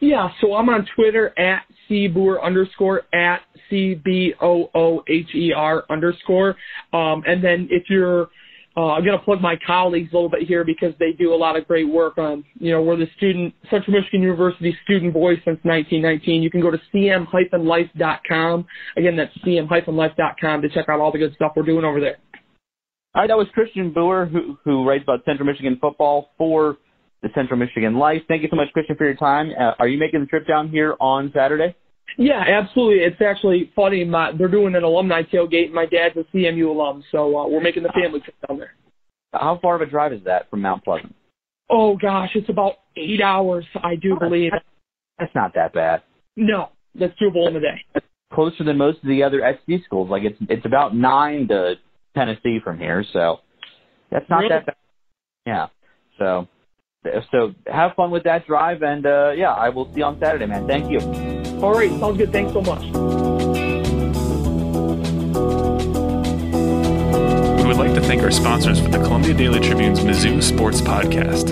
[0.00, 5.52] Yeah, so I'm on Twitter at cbooher underscore at c b o o h e
[5.56, 6.56] r underscore.
[6.92, 8.28] Um, and then if you're
[8.78, 11.36] uh, I'm going to plug my colleagues a little bit here because they do a
[11.36, 15.38] lot of great work on, you know, we're the student, Central Michigan University student voice
[15.44, 16.40] since 1919.
[16.40, 18.66] You can go to cm-life.com.
[18.96, 22.18] Again, that's cm-life.com to check out all the good stuff we're doing over there.
[23.16, 26.76] All right, that was Christian Booher, who, who writes about Central Michigan football for
[27.20, 28.22] the Central Michigan Life.
[28.28, 29.50] Thank you so much, Christian, for your time.
[29.58, 31.74] Uh, are you making the trip down here on Saturday?
[32.16, 33.04] Yeah, absolutely.
[33.04, 34.04] It's actually funny.
[34.04, 35.72] My, they're doing an alumni tailgate.
[35.72, 38.74] My dad's a CMU alum, so uh, we're making the family trip down there.
[39.32, 41.14] How far of a drive is that from Mount Pleasant?
[41.70, 44.52] Oh gosh, it's about eight hours, I do oh, believe.
[45.18, 46.02] That's not that bad.
[46.36, 47.84] No, that's doable in a day.
[48.32, 50.08] Closer than most of the other SC schools.
[50.08, 51.74] Like it's it's about nine to
[52.16, 53.38] Tennessee from here, so
[54.10, 54.48] that's not really?
[54.50, 54.76] that bad.
[55.46, 55.66] Yeah.
[56.18, 56.48] So
[57.30, 60.46] so have fun with that drive, and uh, yeah, I will see you on Saturday,
[60.46, 60.66] man.
[60.66, 61.37] Thank you.
[61.62, 62.30] All right, sounds good.
[62.30, 62.82] Thanks so much.
[67.56, 71.48] We would like to thank our sponsors for the Columbia Daily Tribune's Mizzou Sports Podcast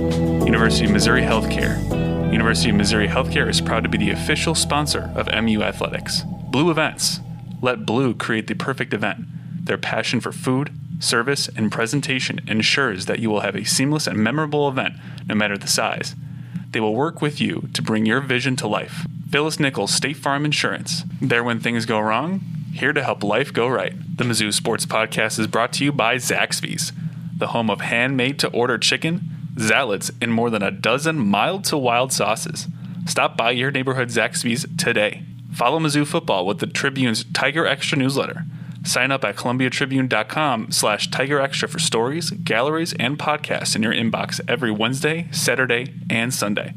[0.47, 1.83] University of Missouri Healthcare.
[2.33, 6.23] University of Missouri Healthcare is proud to be the official sponsor of MU Athletics.
[6.51, 7.19] Blue Events.
[7.61, 9.27] Let Blue create the perfect event.
[9.65, 14.19] Their passion for food, service, and presentation ensures that you will have a seamless and
[14.19, 14.95] memorable event
[15.27, 16.15] no matter the size.
[16.71, 19.05] They will work with you to bring your vision to life.
[19.31, 21.03] Phyllis Nichols, State Farm Insurance.
[21.21, 22.41] There when things go wrong,
[22.73, 23.95] here to help life go right.
[24.17, 26.93] The Mizzou Sports Podcast is brought to you by Zaxby's,
[27.37, 31.77] the home of handmade to order chicken, salads, and more than a dozen mild to
[31.77, 32.69] wild sauces.
[33.07, 35.25] Stop by your neighborhood Zaxby's today.
[35.53, 38.45] Follow Mizzou football with the Tribune's Tiger Extra newsletter.
[38.85, 44.41] Sign up at columbiatribune.com slash Tiger Extra for stories, galleries, and podcasts in your inbox
[44.47, 46.75] every Wednesday, Saturday, and Sunday.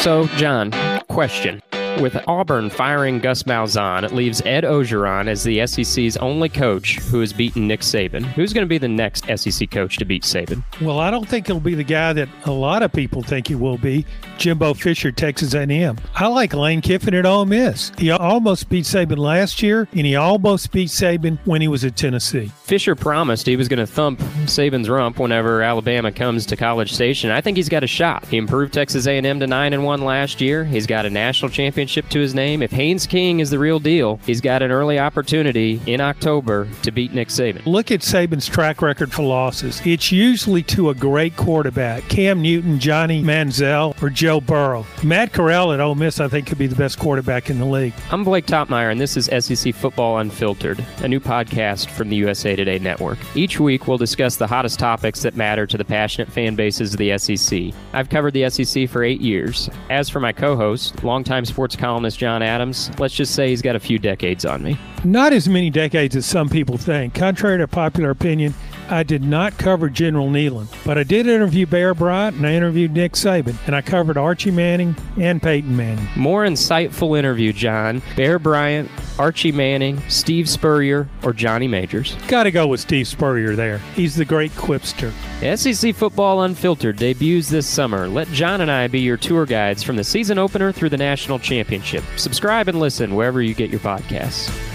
[0.00, 0.70] So, John,
[1.08, 1.60] question.
[1.98, 7.20] With Auburn firing Gus Malzahn, it leaves Ed Orgeron as the SEC's only coach who
[7.20, 8.22] has beaten Nick Saban.
[8.22, 10.62] Who's going to be the next SEC coach to beat Saban?
[10.80, 13.54] Well, I don't think he'll be the guy that a lot of people think he
[13.54, 14.06] will be.
[14.38, 15.98] Jimbo Fisher, Texas A&M.
[16.14, 17.92] I like Lane Kiffin at Ole Miss.
[17.98, 21.96] He almost beat Saban last year, and he almost beat Saban when he was at
[21.96, 22.50] Tennessee.
[22.62, 27.30] Fisher promised he was going to thump Saban's rump whenever Alabama comes to College Station.
[27.30, 28.24] I think he's got a shot.
[28.26, 30.64] He improved Texas A&M to nine and one last year.
[30.64, 32.62] He's got a national championship to his name.
[32.62, 36.90] If Haynes King is the real deal, he's got an early opportunity in October to
[36.90, 37.64] beat Nick Saban.
[37.66, 39.82] Look at Saban's track record for losses.
[39.84, 44.86] It's usually to a great quarterback, Cam Newton, Johnny Manziel, or Joe Joe Burrow.
[45.02, 47.92] Matt Corral at Ole Miss, I think, could be the best quarterback in the league.
[48.12, 52.54] I'm Blake Toppmeyer, and this is SEC Football Unfiltered, a new podcast from the USA
[52.54, 53.18] Today Network.
[53.34, 56.98] Each week, we'll discuss the hottest topics that matter to the passionate fan bases of
[56.98, 57.74] the SEC.
[57.92, 59.68] I've covered the SEC for eight years.
[59.90, 62.90] As for my co host, longtime sports sports columnist John Adams.
[62.98, 64.76] Let's just say he's got a few decades on me.
[65.04, 67.14] Not as many decades as some people think.
[67.14, 68.54] Contrary to popular opinion,
[68.90, 72.92] I did not cover General Neyland, but I did interview Bear Bryant and I interviewed
[72.92, 76.08] Nick Saban, and I covered Archie Manning and Peyton Manning.
[76.16, 78.02] More insightful interview, John.
[78.16, 82.16] Bear Bryant, Archie Manning, Steve Spurrier, or Johnny Majors.
[82.26, 83.78] Got to go with Steve Spurrier there.
[83.94, 85.12] He's the great quipster.
[85.56, 88.08] SEC Football Unfiltered debuts this summer.
[88.08, 91.38] Let John and I be your tour guides from the season opener through the national
[91.38, 92.02] championship.
[92.16, 94.69] Subscribe and listen wherever you get your podcasts.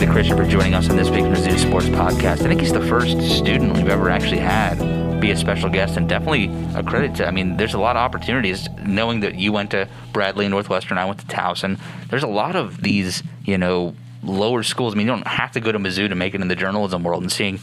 [0.00, 2.42] To Christian for joining us on this week's Mizzou Sports Podcast.
[2.42, 4.78] I think he's the first student we've ever actually had
[5.20, 6.44] be a special guest, and definitely
[6.76, 7.26] a credit to.
[7.26, 10.98] I mean, there's a lot of opportunities knowing that you went to Bradley and Northwestern,
[10.98, 11.80] I went to Towson.
[12.10, 14.94] There's a lot of these, you know, lower schools.
[14.94, 17.02] I mean, you don't have to go to Mizzou to make it in the journalism
[17.02, 17.58] world, and seeing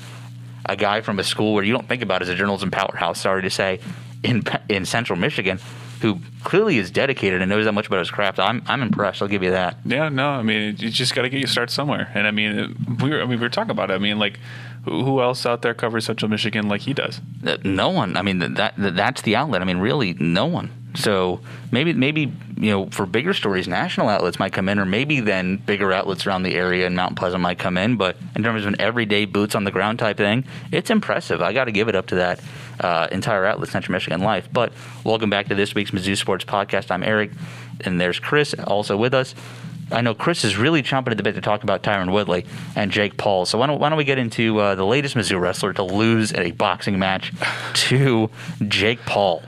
[0.65, 3.43] a guy from a school where you don't think about as a journalism powerhouse, sorry
[3.43, 3.79] to say,
[4.23, 5.59] in in Central Michigan,
[6.05, 8.39] who clearly is dedicated and knows that much about his craft.
[8.39, 9.21] I'm I'm impressed.
[9.21, 9.77] I'll give you that.
[9.85, 12.11] Yeah, no, I mean, you just got to get your start somewhere.
[12.13, 13.95] And I mean, we were, I mean, we were talking about it.
[13.95, 14.39] I mean, like,
[14.83, 17.21] who, who else out there covers Central Michigan like he does?
[17.45, 18.15] Uh, No one.
[18.17, 19.61] I mean, that, that that's the outlet.
[19.61, 20.69] I mean, really, no one.
[20.95, 25.19] So maybe maybe you know for bigger stories, national outlets might come in, or maybe
[25.19, 27.97] then bigger outlets around the area and Mount Pleasant might come in.
[27.97, 31.41] But in terms of an everyday boots on the ground type thing, it's impressive.
[31.41, 32.39] I got to give it up to that
[32.79, 34.47] uh, entire outlet, Central Michigan Life.
[34.51, 36.91] But welcome back to this week's Mizzou Sports Podcast.
[36.91, 37.31] I'm Eric,
[37.81, 39.35] and there's Chris also with us.
[39.91, 42.89] I know Chris is really chomping at the bit to talk about Tyron Woodley and
[42.89, 43.45] Jake Paul.
[43.45, 46.33] So why don't, why don't we get into uh, the latest Mizzou wrestler to lose
[46.33, 47.31] at a boxing match
[47.73, 48.31] to
[48.67, 49.43] Jake Paul?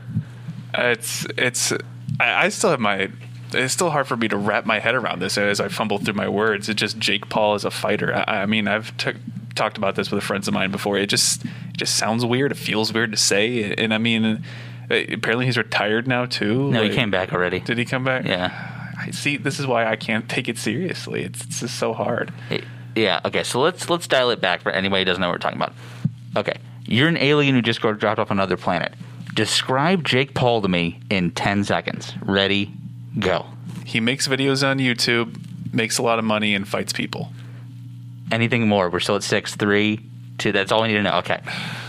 [0.77, 1.71] It's it's
[2.19, 3.09] I, I still have my.
[3.53, 6.15] It's still hard for me to wrap my head around this as I fumble through
[6.15, 6.67] my words.
[6.67, 8.13] It's just Jake Paul as a fighter.
[8.13, 9.13] I, I mean, I've t-
[9.55, 10.97] talked about this with friends of mine before.
[10.97, 12.51] It just it just sounds weird.
[12.51, 13.73] It feels weird to say.
[13.75, 14.43] And I mean,
[14.89, 16.71] apparently he's retired now too.
[16.71, 17.61] No, he came back already.
[17.61, 18.25] Did he come back?
[18.25, 18.51] Yeah.
[18.99, 19.37] I see.
[19.37, 21.23] This is why I can't take it seriously.
[21.23, 22.33] It's, it's just so hard.
[22.95, 23.21] Yeah.
[23.23, 23.43] Okay.
[23.43, 25.73] So let's let's dial it back for anybody who doesn't know what we're talking about.
[26.35, 28.93] Okay, you're an alien who just got dropped off another planet.
[29.37, 32.11] Describe Jake Paul to me in ten seconds.
[32.23, 32.73] Ready?
[33.19, 33.45] Go.
[33.85, 35.37] He makes videos on YouTube,
[35.71, 37.31] makes a lot of money, and fights people.
[38.31, 38.89] Anything more?
[38.89, 39.99] We're still at six, three,
[40.39, 40.51] two.
[40.51, 41.17] That's all we need to know.
[41.19, 41.39] Okay.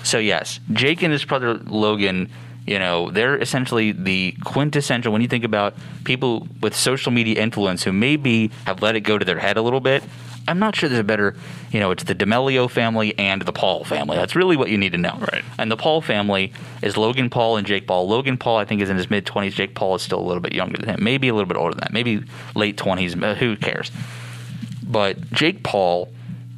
[0.05, 2.29] So yes, Jake and his brother Logan.
[2.69, 5.11] You know, they're essentially the quintessential.
[5.13, 9.17] When you think about people with social media influence who maybe have let it go
[9.17, 10.05] to their head a little bit,
[10.47, 11.35] I'm not sure there's a better.
[11.73, 14.17] You know, it's the D'Amelio family and the Paul family.
[14.17, 15.17] That's really what you need to know.
[15.33, 15.45] Right.
[15.59, 16.53] And the Paul family
[16.83, 18.07] is Logan Paul and Jake Paul.
[18.07, 19.53] Logan Paul, I think, is in his mid 20s.
[19.53, 21.73] Jake Paul is still a little bit younger than him, maybe a little bit older
[21.75, 22.23] than that, maybe
[22.55, 23.23] late 20s.
[23.23, 23.91] uh, Who cares?
[24.87, 26.11] But Jake Paul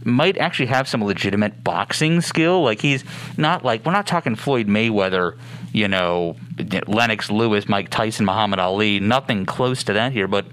[0.05, 2.63] might actually have some legitimate boxing skill.
[2.63, 3.05] Like he's
[3.37, 5.37] not like we're not talking Floyd Mayweather,
[5.73, 6.37] you know,
[6.87, 9.01] Lennox Lewis, Mike Tyson, Muhammad Ali.
[9.01, 10.47] Nothing close to that here, but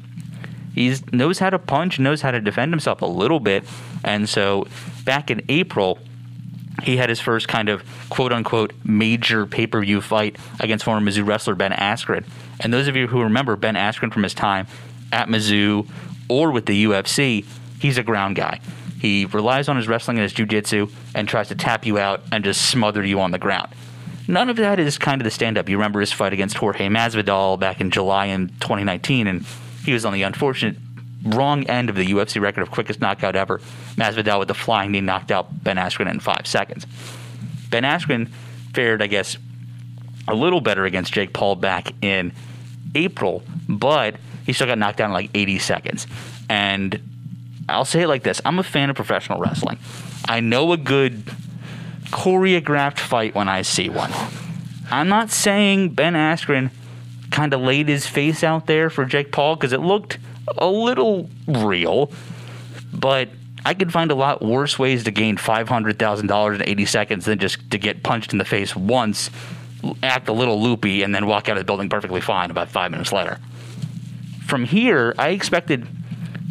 [0.73, 3.63] he knows how to punch, knows how to defend himself a little bit.
[4.03, 4.67] And so
[5.05, 5.97] back in April,
[6.83, 11.05] he had his first kind of quote unquote major pay per view fight against former
[11.09, 12.25] Mizzou wrestler Ben Askren.
[12.59, 14.67] And those of you who remember Ben Askren from his time
[15.11, 15.87] at Mizzou
[16.29, 17.45] or with the UFC,
[17.79, 18.59] he's a ground guy.
[18.99, 22.43] He relies on his wrestling and his jiu-jitsu and tries to tap you out and
[22.43, 23.69] just smother you on the ground.
[24.27, 25.69] None of that is kind of the stand-up.
[25.69, 29.45] You remember his fight against Jorge Masvidal back in July in 2019, and
[29.85, 30.75] he was on the unfortunate
[31.23, 33.59] wrong end of the UFC record of quickest knockout ever.
[33.95, 36.85] Masvidal with the flying knee knocked out Ben Askren in five seconds.
[37.69, 38.29] Ben Askren
[38.73, 39.37] fared, I guess,
[40.27, 42.33] a little better against Jake Paul back in
[42.95, 46.07] April, but he still got knocked down in like 80 seconds.
[46.49, 46.99] And
[47.69, 49.77] I'll say it like this I'm a fan of professional wrestling.
[50.27, 51.23] I know a good
[52.09, 54.11] choreographed fight when I see one.
[54.89, 56.71] I'm not saying Ben Askren
[57.31, 60.17] kind of laid his face out there for Jake Paul because it looked
[60.57, 62.11] a little real,
[62.93, 63.29] but
[63.65, 67.69] I could find a lot worse ways to gain $500,000 in 80 seconds than just
[67.71, 69.29] to get punched in the face once,
[70.01, 72.91] act a little loopy, and then walk out of the building perfectly fine about five
[72.91, 73.39] minutes later.
[74.45, 75.85] From here, I expected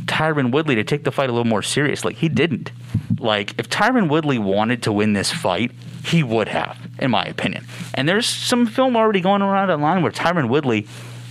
[0.05, 2.13] Tyron Woodley to take the fight a little more seriously.
[2.13, 2.71] He didn't.
[3.19, 5.73] Like, if Tyron Woodley wanted to win this fight,
[6.05, 7.67] he would have, in my opinion.
[7.95, 10.87] And there's some film already going around online where Tyron Woodley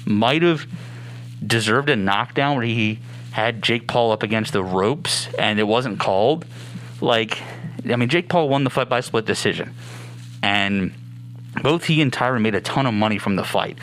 [0.06, 0.66] might have
[1.46, 3.00] deserved a knockdown where he
[3.32, 6.46] had Jake Paul up against the ropes and it wasn't called.
[7.02, 7.42] Like,
[7.90, 9.74] I mean, Jake Paul won the fight by split decision.
[10.42, 10.94] And
[11.62, 13.78] both he and Tyron made a ton of money from the fight.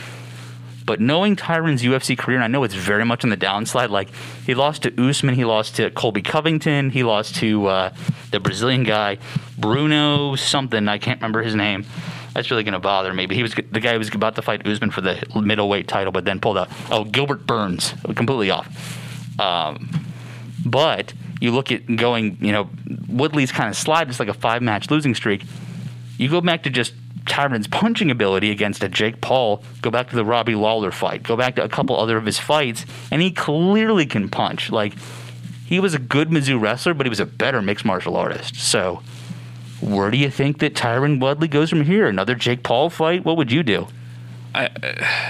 [0.84, 3.90] But knowing Tyron's UFC career, and I know it's very much on the downslide.
[3.90, 4.08] Like
[4.44, 7.94] he lost to Usman, he lost to Colby Covington, he lost to uh,
[8.30, 9.18] the Brazilian guy
[9.58, 10.88] Bruno something.
[10.88, 11.84] I can't remember his name.
[12.34, 13.26] That's really going to bother me.
[13.26, 16.12] But he was the guy who was about to fight Usman for the middleweight title,
[16.12, 16.70] but then pulled out.
[16.90, 19.38] Oh, Gilbert Burns, completely off.
[19.38, 19.88] Um,
[20.64, 22.70] but you look at going, you know,
[23.08, 25.42] Woodley's kind of slide, just like a five match losing streak.
[26.16, 26.94] You go back to just
[27.26, 31.36] Tyron's punching ability against a Jake Paul, go back to the Robbie Lawler fight, go
[31.36, 34.70] back to a couple other of his fights, and he clearly can punch.
[34.70, 34.94] Like,
[35.66, 38.56] he was a good Mizzou wrestler, but he was a better mixed martial artist.
[38.56, 39.02] So,
[39.80, 42.06] where do you think that Tyron Woodley goes from here?
[42.06, 43.24] Another Jake Paul fight?
[43.24, 43.88] What would you do?
[44.54, 44.68] I,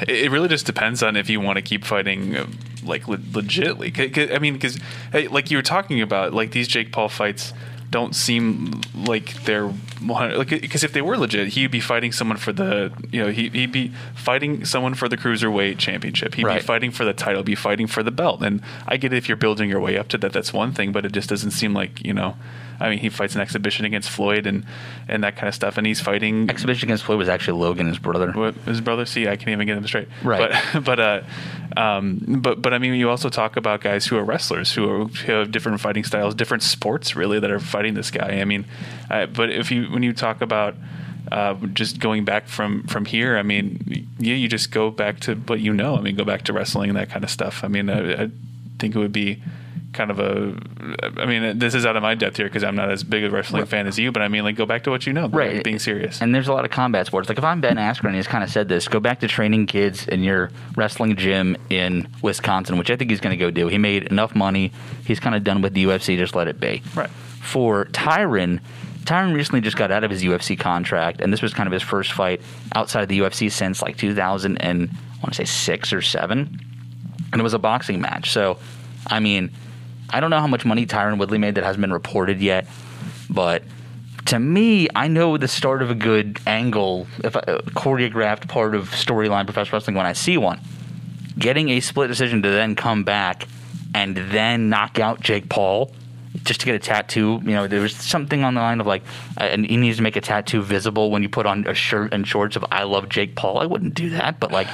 [0.08, 2.46] it really just depends on if you want to keep fighting uh,
[2.82, 4.34] like le- legitly.
[4.34, 4.80] I mean, because
[5.12, 7.52] like you were talking about, like these Jake Paul fights
[7.90, 9.72] don't seem like they're
[10.06, 13.48] like because if they were legit, he'd be fighting someone for the you know he,
[13.50, 16.34] he'd be fighting someone for the cruiserweight championship.
[16.34, 16.60] He'd Right.
[16.60, 18.42] be fighting for the title, be fighting for the belt.
[18.42, 20.92] And I get it if you're building your way up to that, that's one thing.
[20.92, 22.36] But it just doesn't seem like you know.
[22.82, 24.64] I mean, he fights an exhibition against Floyd and
[25.08, 27.98] and that kind of stuff, and he's fighting Exhibition against Floyd was actually Logan, his
[27.98, 28.32] brother.
[28.32, 30.52] what his brother see i can't even get them straight Right.
[30.74, 31.20] but but uh
[31.76, 35.04] um but but i mean you also talk about guys who are wrestlers who, are,
[35.06, 38.64] who have different fighting styles different sports really that are fighting this guy i mean
[39.10, 40.74] uh, but if you when you talk about
[41.30, 45.34] uh, just going back from from here, I mean, yeah, you just go back to
[45.36, 45.96] what you know.
[45.96, 47.64] I mean, go back to wrestling and that kind of stuff.
[47.64, 48.30] I mean, I, I
[48.78, 49.40] think it would be
[49.92, 50.54] kind of a.
[51.20, 53.30] I mean, this is out of my depth here because I'm not as big a
[53.30, 54.12] wrestling fan as you.
[54.12, 55.28] But I mean, like, go back to what you know.
[55.28, 55.62] Right.
[55.62, 56.20] being serious.
[56.20, 57.28] And there's a lot of combat sports.
[57.28, 60.06] Like if I'm Ben Askren, he's kind of said this: go back to training kids
[60.08, 63.68] in your wrestling gym in Wisconsin, which I think he's going to go do.
[63.68, 64.72] He made enough money.
[65.04, 66.16] He's kind of done with the UFC.
[66.16, 66.82] Just let it be.
[66.94, 67.10] Right.
[67.10, 68.60] For Tyron,
[69.04, 71.82] Tyron recently just got out of his UFC contract, and this was kind of his
[71.82, 72.40] first fight
[72.74, 76.60] outside of the UFC since like 2000 and I want to say six or seven,
[77.32, 78.32] and it was a boxing match.
[78.32, 78.58] So,
[79.06, 79.50] I mean,
[80.12, 82.66] I don't know how much money Tyron Woodley made that hasn't been reported yet,
[83.30, 83.62] but
[84.26, 88.90] to me, I know the start of a good angle, if a choreographed part of
[88.90, 90.60] storyline professional wrestling when I see one.
[91.38, 93.48] Getting a split decision to then come back
[93.94, 95.92] and then knock out Jake Paul
[96.44, 97.40] just to get a tattoo.
[97.42, 99.02] You know, there was something on the line of like,
[99.38, 102.12] uh, and he needs to make a tattoo visible when you put on a shirt
[102.12, 104.68] and shorts of "I love Jake Paul." I wouldn't do that, but like.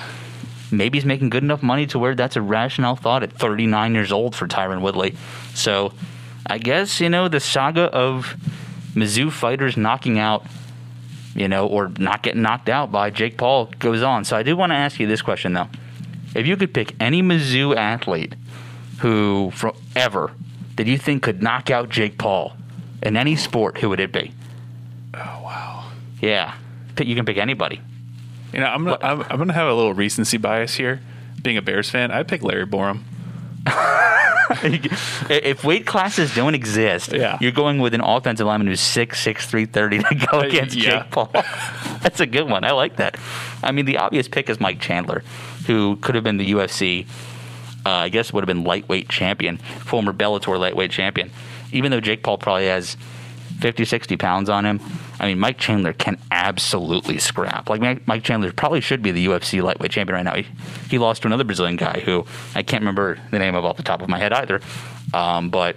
[0.70, 4.12] Maybe he's making good enough money to where that's a rational thought at 39 years
[4.12, 5.14] old for Tyron Woodley.
[5.54, 5.92] So,
[6.46, 8.36] I guess you know the saga of
[8.94, 10.46] Mizzou fighters knocking out,
[11.34, 14.24] you know, or not getting knocked out by Jake Paul goes on.
[14.24, 15.68] So I do want to ask you this question though:
[16.34, 18.34] If you could pick any Mizzou athlete
[19.00, 20.32] who from ever
[20.76, 22.56] that you think could knock out Jake Paul
[23.02, 24.32] in any sport, who would it be?
[25.14, 25.84] oh wow.
[26.20, 26.54] Yeah,
[26.98, 27.80] you can pick anybody.
[28.52, 31.00] You know, I'm gonna I'm, I'm gonna have a little recency bias here.
[31.42, 33.02] Being a Bears fan, I'd pick Larry Borom.
[35.30, 37.38] if weight classes don't exist, Yeah.
[37.40, 40.76] you're going with an offensive lineman who's six six three thirty to go Uh, against
[40.76, 41.02] yeah.
[41.02, 41.30] Jake Paul.
[42.02, 42.64] That's a good one.
[42.64, 43.16] I like that.
[43.62, 45.22] I mean, the obvious pick is Mike Chandler,
[45.66, 47.06] who could have been the UFC.
[47.86, 51.30] Uh, I guess would have been lightweight champion, former Bellator lightweight champion.
[51.72, 52.96] Even though Jake Paul probably has
[53.60, 54.80] 50, 60 pounds on him.
[55.20, 57.68] I mean, Mike Chandler can absolutely scrap.
[57.68, 60.34] Like, Mike, Chandler probably should be the UFC lightweight champion right now.
[60.34, 60.46] He,
[60.90, 63.82] he lost to another Brazilian guy who I can't remember the name of off the
[63.82, 64.60] top of my head either.
[65.12, 65.76] Um, but,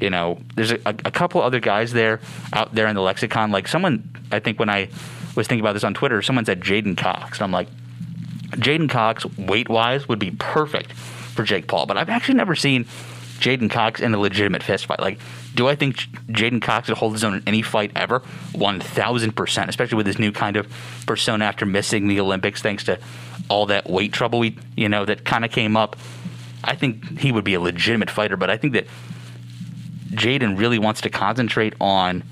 [0.00, 2.20] you know, there's a, a couple other guys there
[2.52, 3.50] out there in the lexicon.
[3.50, 4.88] Like, someone, I think when I
[5.34, 7.38] was thinking about this on Twitter, someone said J'den Cox.
[7.38, 7.68] And I'm like,
[8.52, 11.84] J'den Cox, weight wise, would be perfect for Jake Paul.
[11.84, 12.86] But I've actually never seen
[13.38, 15.00] J'den Cox in a legitimate fist fight.
[15.00, 15.18] Like,
[15.54, 15.96] do I think
[16.30, 18.20] J'den Cox would hold his own in any fight ever?
[18.52, 20.66] 1000%, especially with his new kind of
[21.06, 22.98] persona after missing the Olympics thanks to
[23.48, 25.96] all that weight trouble, we, you know, that kind of came up.
[26.62, 28.86] I think he would be a legitimate fighter, but I think that
[30.10, 32.24] J'den really wants to concentrate on,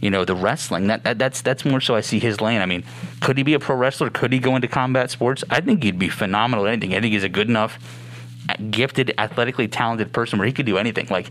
[0.00, 0.88] you know, the wrestling.
[0.88, 2.60] That, that that's that's more so I see his lane.
[2.60, 2.84] I mean,
[3.20, 4.10] could he be a pro wrestler?
[4.10, 5.44] Could he go into combat sports?
[5.50, 6.94] I think he'd be phenomenal at anything.
[6.94, 7.78] I think he's a good enough,
[8.70, 11.06] gifted, athletically talented person where he could do anything.
[11.10, 11.30] Like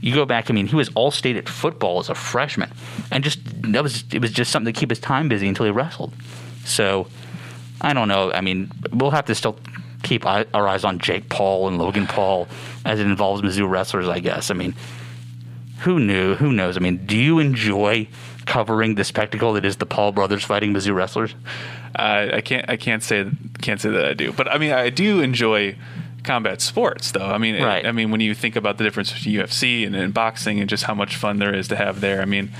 [0.00, 2.70] you go back, I mean, he was all state at football as a freshman,
[3.10, 3.40] and just
[3.72, 6.12] that was it was just something to keep his time busy until he wrestled.
[6.64, 7.08] So
[7.80, 8.32] I don't know.
[8.32, 9.58] I mean, we'll have to still
[10.02, 12.48] keep our eyes on Jake Paul and Logan Paul
[12.84, 14.08] as it involves Mizzou wrestlers.
[14.08, 14.50] I guess.
[14.50, 14.74] I mean,
[15.80, 16.34] who knew?
[16.34, 16.76] Who knows?
[16.76, 18.08] I mean, do you enjoy
[18.46, 21.34] covering the spectacle that is the Paul brothers fighting Mizzou wrestlers?
[21.96, 23.28] Uh, I can't I can't say
[23.60, 25.76] can't say that I do, but I mean I do enjoy
[26.28, 27.26] combat sports though.
[27.26, 27.84] I mean Right.
[27.84, 30.84] I mean when you think about the difference between UFC and, and boxing and just
[30.84, 32.22] how much fun there is to have there.
[32.22, 32.50] I mean.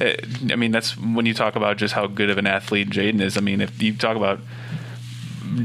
[0.00, 3.20] It, I mean that's when you talk about just how good of an athlete J'den
[3.20, 3.36] is.
[3.36, 4.40] I mean, if you talk about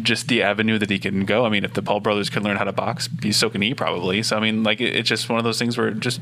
[0.01, 1.45] just the avenue that he can go.
[1.45, 3.73] I mean, if the Paul brothers can learn how to box, he's so can he
[3.73, 4.23] probably.
[4.23, 6.21] So I mean, like it, it's just one of those things where just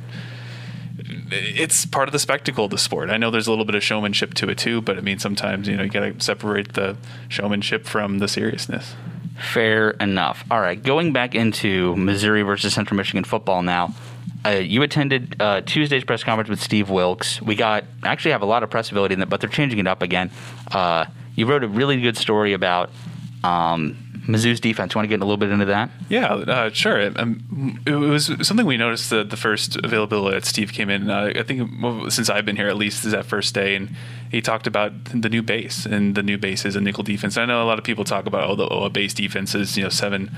[1.32, 3.10] it's part of the spectacle of the sport.
[3.10, 5.68] I know there's a little bit of showmanship to it too, but I mean sometimes
[5.68, 6.98] you know you got to separate the
[7.30, 8.96] showmanship from the seriousness.
[9.40, 10.44] Fair enough.
[10.52, 13.94] All right, going back into Missouri versus Central Michigan football now.
[14.46, 17.42] Uh, you attended uh, Tuesday's press conference with Steve Wilks.
[17.42, 19.88] We got actually have a lot of press ability in it, but they're changing it
[19.88, 20.32] up again.
[20.70, 21.06] Uh,
[21.36, 22.90] you wrote a really good story about
[23.44, 24.94] um, Mizzou's defense.
[24.94, 25.90] You want to get a little bit into that?
[26.08, 27.00] Yeah, uh, sure.
[27.00, 31.10] It, um, it, was something we noticed the, the first availability that Steve came in.
[31.10, 31.70] Uh, I think
[32.12, 33.96] since I've been here, at least, is that first day, and
[34.32, 37.38] he talked about the new base, and the new base is a nickel defense.
[37.38, 39.78] I know a lot of people talk about oh, the oh, a base defense is
[39.78, 40.32] you know seven.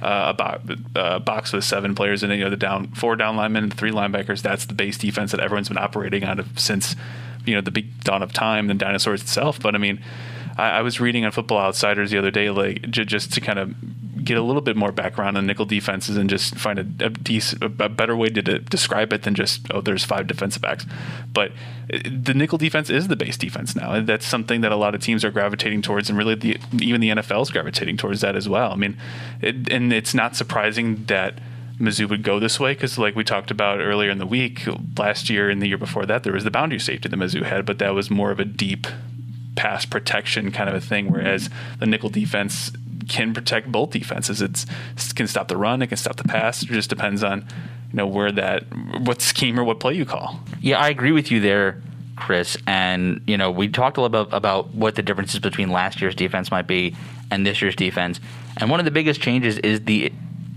[0.00, 3.14] Uh, a bo- uh, box with seven players in it, you know, the down four
[3.14, 4.42] down linemen three linebackers.
[4.42, 6.96] That's the base defense that everyone's been operating out of since,
[7.46, 9.60] you know, the big dawn of time and dinosaurs itself.
[9.60, 10.02] But I mean,
[10.56, 13.58] I, I was reading on Football Outsiders the other day, like j- just to kind
[13.58, 13.74] of
[14.24, 17.62] get a little bit more background on nickel defenses and just find a, a decent,
[17.62, 20.86] a better way to de- describe it than just oh, there's five defensive backs.
[21.32, 21.52] But
[21.92, 24.00] uh, the nickel defense is the base defense now.
[24.00, 27.10] That's something that a lot of teams are gravitating towards, and really the, even the
[27.10, 28.72] NFL is gravitating towards that as well.
[28.72, 28.96] I mean,
[29.40, 31.38] it, and it's not surprising that.
[31.80, 35.28] Mizzou would go this way because, like we talked about earlier in the week, last
[35.28, 37.80] year and the year before that, there was the boundary safety that Mizzou had, but
[37.80, 38.86] that was more of a deep
[39.56, 41.10] pass protection kind of a thing.
[41.10, 42.72] Whereas the nickel defense
[43.08, 44.40] can protect both defenses.
[44.40, 46.62] It's it can stop the run, it can stop the pass.
[46.62, 47.40] It just depends on
[47.90, 48.64] you know where that
[49.00, 50.40] what scheme or what play you call.
[50.60, 51.80] Yeah, I agree with you there,
[52.16, 52.56] Chris.
[52.66, 56.14] And you know we talked a little bit about what the differences between last year's
[56.14, 56.96] defense might be
[57.30, 58.20] and this year's defense.
[58.58, 60.12] And one of the biggest changes is the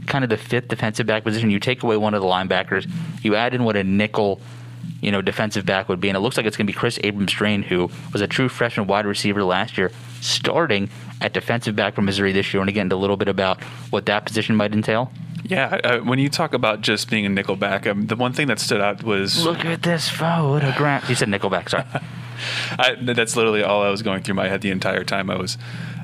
[0.08, 1.50] kind of the fifth defensive back position.
[1.50, 2.90] You take away one of the linebackers,
[3.24, 4.40] you add in what a nickel
[5.06, 6.10] you know, defensive back would be.
[6.10, 8.88] And it looks like it's going to be Chris Abrams-Draine, who was a true freshman
[8.88, 10.90] wide receiver last year, starting
[11.22, 12.62] at defensive back for Missouri this year.
[12.62, 15.12] And again, a little bit about what that position might entail.
[15.44, 18.60] Yeah, uh, when you talk about just being a nickelback, um, the one thing that
[18.60, 21.08] stood out was look at this photograph.
[21.08, 21.86] You said nickelback, sorry.
[22.80, 25.60] I, that's literally all I was going through my head the entire time I was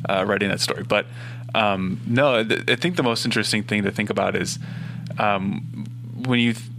[0.08, 0.84] uh, writing that story.
[0.84, 1.08] But
[1.56, 4.60] um, no, th- I think the most interesting thing to think about is
[5.18, 5.88] um,
[6.24, 6.70] when you th-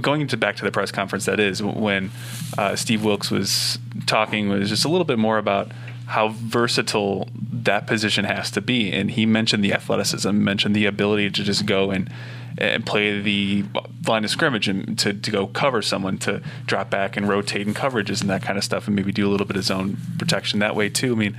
[0.00, 2.10] going into back to the press conference that is when
[2.58, 5.72] uh, Steve Wilks was talking was just a little bit more about
[6.06, 11.30] how versatile that position has to be, and he mentioned the athleticism, mentioned the ability
[11.30, 12.10] to just go and
[12.56, 13.64] and play the
[14.06, 17.74] line of scrimmage and to, to go cover someone, to drop back and rotate in
[17.74, 20.60] coverages and that kind of stuff, and maybe do a little bit of zone protection
[20.60, 21.12] that way too.
[21.12, 21.36] I mean,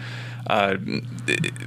[0.48, 0.76] uh,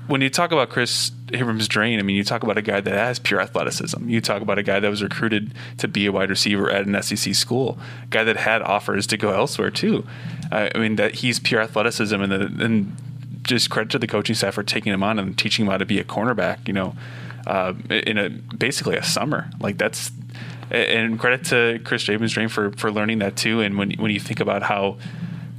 [0.07, 3.19] when you talk about Chris Abrams-Draine, I mean, you talk about a guy that has
[3.19, 4.09] pure athleticism.
[4.09, 7.03] You talk about a guy that was recruited to be a wide receiver at an
[7.03, 10.07] SEC school, a guy that had offers to go elsewhere too.
[10.53, 12.97] Uh, I mean, that he's pure athleticism, and, the, and
[13.43, 15.87] just credit to the coaching staff for taking him on and teaching him how to
[15.87, 16.67] be a cornerback.
[16.69, 16.97] You know,
[17.47, 19.51] uh, in a basically a summer.
[19.61, 20.13] Like that's
[20.71, 23.61] and credit to Chris Abrams-Draine for for learning that too.
[23.61, 24.99] And when when you think about how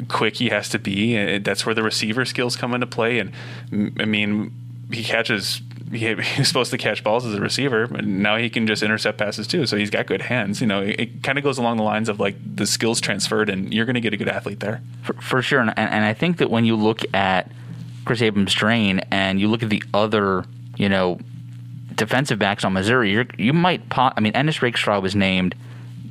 [0.08, 1.16] quick he has to be.
[1.16, 3.20] And that's where the receiver skills come into play.
[3.20, 3.32] And
[4.00, 4.52] I mean,
[4.92, 5.62] he catches.
[5.92, 9.18] He, he's supposed to catch balls as a receiver, and now he can just intercept
[9.18, 9.66] passes too.
[9.66, 10.62] So he's got good hands.
[10.62, 13.50] You know, it, it kind of goes along the lines of like the skills transferred,
[13.50, 15.62] and you're going to get a good athlete there for, for sure.
[15.62, 17.52] And, and I think that when you look at
[18.06, 20.46] Chris Abrams-Draine and you look at the other,
[20.78, 21.20] you know,
[21.96, 23.90] defensive backs on Missouri, you you might.
[23.90, 25.56] Po- I mean, Ennis Rakestraw was named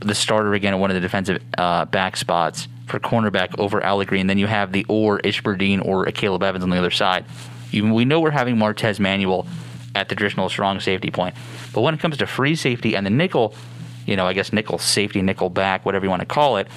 [0.00, 4.06] the starter again at one of the defensive uh, back spots for cornerback over Allie
[4.06, 6.90] Green, and then you have the or Ish Burdine or Akayleb Evans on the other
[6.90, 7.24] side.
[7.72, 9.46] We know we're having Martez Manuel
[9.94, 11.34] at the traditional strong safety point,
[11.72, 13.54] but when it comes to free safety and the nickel,
[14.06, 16.68] you know, I guess nickel safety, nickel back, whatever you want to call it,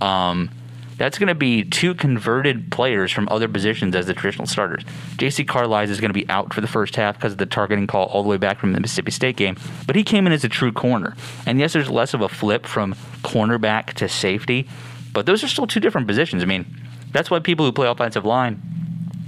[0.00, 0.50] um,
[0.96, 4.84] that's going to be two converted players from other positions as the traditional starters.
[5.16, 5.44] J.C.
[5.44, 8.06] Carlies is going to be out for the first half because of the targeting call
[8.06, 9.56] all the way back from the Mississippi State game,
[9.86, 11.16] but he came in as a true corner.
[11.46, 14.68] And yes, there's less of a flip from cornerback to safety,
[15.14, 16.42] but those are still two different positions.
[16.42, 16.66] I mean,
[17.12, 18.60] that's why people who play offensive line,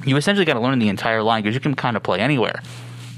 [0.04, 2.60] you essentially got to learn the entire line because you can kind of play anywhere.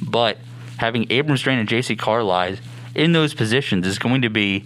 [0.03, 0.39] But
[0.77, 1.97] having Abrams-Draine and J.C.
[1.97, 2.61] Carlies
[2.95, 4.64] in those positions is going to be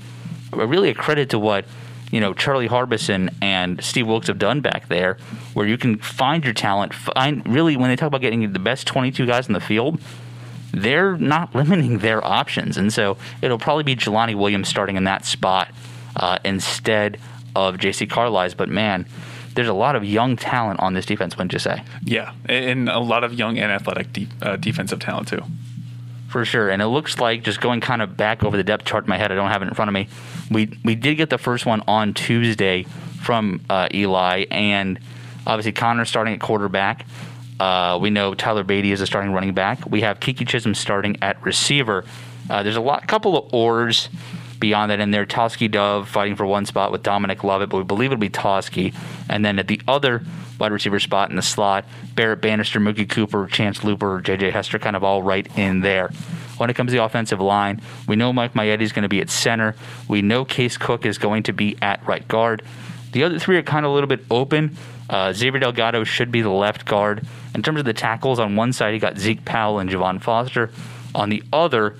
[0.52, 1.64] really a credit to what
[2.10, 5.16] you know Charlie Harbison and Steve Wilks have done back there,
[5.54, 6.92] where you can find your talent.
[6.92, 10.00] Find really when they talk about getting the best 22 guys in the field,
[10.72, 15.24] they're not limiting their options, and so it'll probably be Jelani Williams starting in that
[15.24, 15.68] spot
[16.16, 17.18] uh, instead
[17.54, 18.06] of J.C.
[18.06, 18.56] Carlies.
[18.56, 19.06] But man,
[19.54, 21.82] there's a lot of young talent on this defense, wouldn't you say?
[22.02, 25.42] Yeah, and a lot of young and athletic de- uh, defensive talent too.
[26.28, 29.04] For sure, and it looks like just going kind of back over the depth chart
[29.04, 29.30] in my head.
[29.30, 30.08] I don't have it in front of me.
[30.50, 32.84] We we did get the first one on Tuesday
[33.20, 34.98] from uh, Eli, and
[35.46, 37.06] obviously Connor starting at quarterback.
[37.60, 39.88] Uh, we know Tyler Badie is a starting running back.
[39.88, 42.04] We have Keke Chism starting at receiver.
[42.48, 44.08] Uh, there's a lot, couple of ors
[44.62, 45.26] beyond that in there.
[45.26, 48.94] Tauskie Dove fighting for one spot with Dominic Lovett, but we believe it'll be Tauskie.
[49.28, 50.22] And then at the other
[50.58, 51.84] wide receiver spot in the slot,
[52.14, 54.52] Barrett Banister, Mookie Cooper, Chance Luper, J.J.
[54.52, 56.08] Hester, kind of all right in there.
[56.58, 59.20] When it comes to the offensive line, we know Mike Maietti is going to be
[59.20, 59.74] at center.
[60.06, 62.62] We know Case Cook is going to be at right guard.
[63.10, 64.76] The other three are kind of a little bit open.
[65.10, 67.26] Uh, Xavier Delgado should be the left guard.
[67.56, 70.70] In terms of the tackles, on one side, you got Zeke Powell and Javon Foster.
[71.14, 71.96] On the other,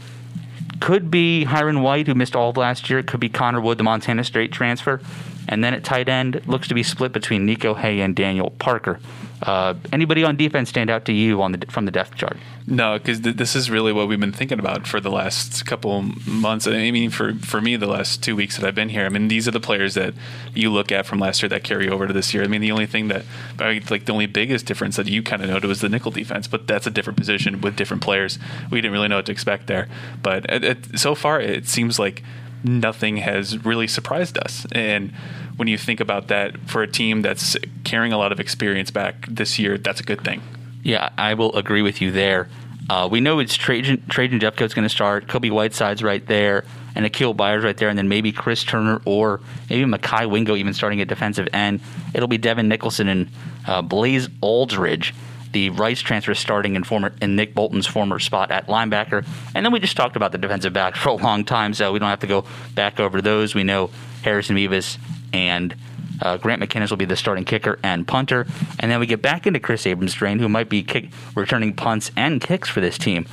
[0.82, 2.98] could be Hiron White, who missed all of last year.
[2.98, 5.00] It could be Connor Wood, the Montana State transfer.
[5.48, 8.98] And then at tight end, looks to be split between Niko Hea and Daniel Parker.
[9.42, 12.36] Uh, anybody on defense stand out to you on the from the depth chart?
[12.66, 16.02] No, because th- this is really what we've been thinking about for the last couple
[16.26, 16.66] months.
[16.66, 19.04] I mean, for for me, the last two weeks that I've been here.
[19.04, 20.14] I mean, these are the players that
[20.54, 22.44] you look at from last year that carry over to this year.
[22.44, 23.24] I mean, the only thing that,
[23.58, 26.68] like, the only biggest difference that you kind of noted was the nickel defense, but
[26.68, 28.38] that's a different position with different players.
[28.70, 29.88] We didn't really know what to expect there,
[30.22, 32.22] but it, it, so far it seems like
[32.64, 34.66] nothing has really surprised us.
[34.72, 35.12] And
[35.56, 39.26] when you think about that for a team that's carrying a lot of experience back
[39.28, 40.42] this year, that's a good thing.
[40.82, 42.48] Yeah, I will agree with you there.
[42.90, 45.28] Uh, we know it's Trajan, Trajan Jeffcoat's going to start.
[45.28, 49.40] Kobe Whiteside's right there, and Akial Byers right there, and then maybe Chris Turner or
[49.70, 51.80] maybe Mekhi Wingo even starting at defensive end.
[52.12, 53.30] It'll be Devin Nicholson and
[53.66, 55.12] uh, Blaze Alldredge
[55.52, 59.26] the Rice transfer starting in former in Nick Bolton's former spot at linebacker.
[59.54, 61.98] And then we just talked about the defensive backs for a long time, so we
[61.98, 62.44] don't have to go
[62.74, 63.54] back over those.
[63.54, 63.90] We know
[64.22, 64.98] Harrison Mevis
[65.32, 65.74] and
[66.20, 68.46] uh, Grant McKinniss will be the starting kicker and punter.
[68.78, 72.10] And then we get back into Chris Abrams Draine, who might be kick, returning punts
[72.16, 73.26] and kicks for this team.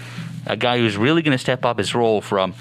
[0.48, 2.56] A guy who's really going to step up his role from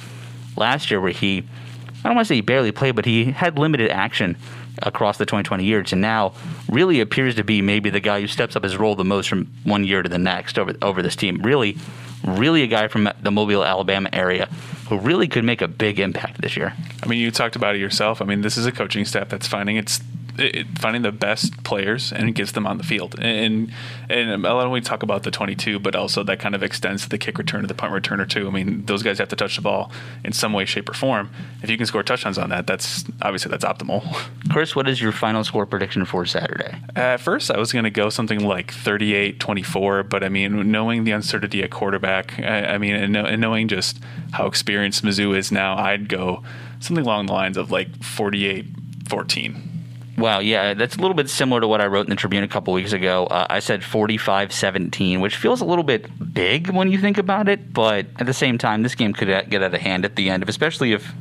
[0.56, 3.58] last year, where he, I don't want to say he barely played, but he had
[3.58, 4.36] limited action
[4.82, 6.34] across the 2020 years, and now
[6.68, 9.50] really appears to be maybe the guy who steps up his role the most from
[9.64, 11.40] one year to the next over over this team.
[11.42, 11.76] Really,
[12.24, 14.48] really a guy from the Mobile, Alabama area
[14.88, 16.72] who really could make a big impact this year.
[17.02, 18.22] I mean, you talked about it yourself.
[18.22, 20.00] I mean, this is a coaching staff that's finding its
[20.38, 23.16] it, finding the best players and gets them on the field.
[23.18, 23.72] And
[24.08, 27.02] and a lot of we talk about the 22, but also that kind of extends
[27.02, 28.46] to the kick return to the punt returner too.
[28.46, 29.90] I mean, those guys have to touch the ball
[30.24, 31.30] in some way, shape, or form.
[31.62, 34.02] If you can score touchdowns on that, that's obviously that's optimal.
[34.50, 36.76] Chris, what is your final score prediction for Saturday?
[36.96, 41.12] At first, I was going to go something like 38-24, but I mean, knowing the
[41.12, 44.00] uncertainty at quarterback, I, I mean, and, and knowing just
[44.32, 46.42] how experienced Mizzou is now, I'd go
[46.80, 49.77] something along the lines of like 48-14.
[50.18, 52.48] Wow, yeah, that's a little bit similar to what I wrote in the Tribune a
[52.48, 53.26] couple weeks ago.
[53.26, 57.48] Uh, I said 45 17, which feels a little bit big when you think about
[57.48, 60.28] it, but at the same time, this game could get out of hand at the
[60.28, 61.14] end, especially if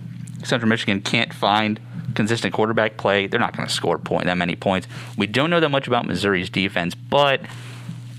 [0.43, 1.79] Central Michigan can't find
[2.15, 3.27] consistent quarterback play.
[3.27, 4.87] They're not going to score point that many points.
[5.15, 7.41] We don't know that much about Missouri's defense, but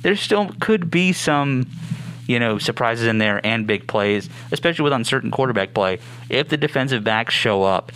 [0.02, 1.66] there still could be some
[2.28, 5.98] you know, surprises in there and big plays, especially with uncertain quarterback play.
[6.28, 7.90] If the defensive backs show up,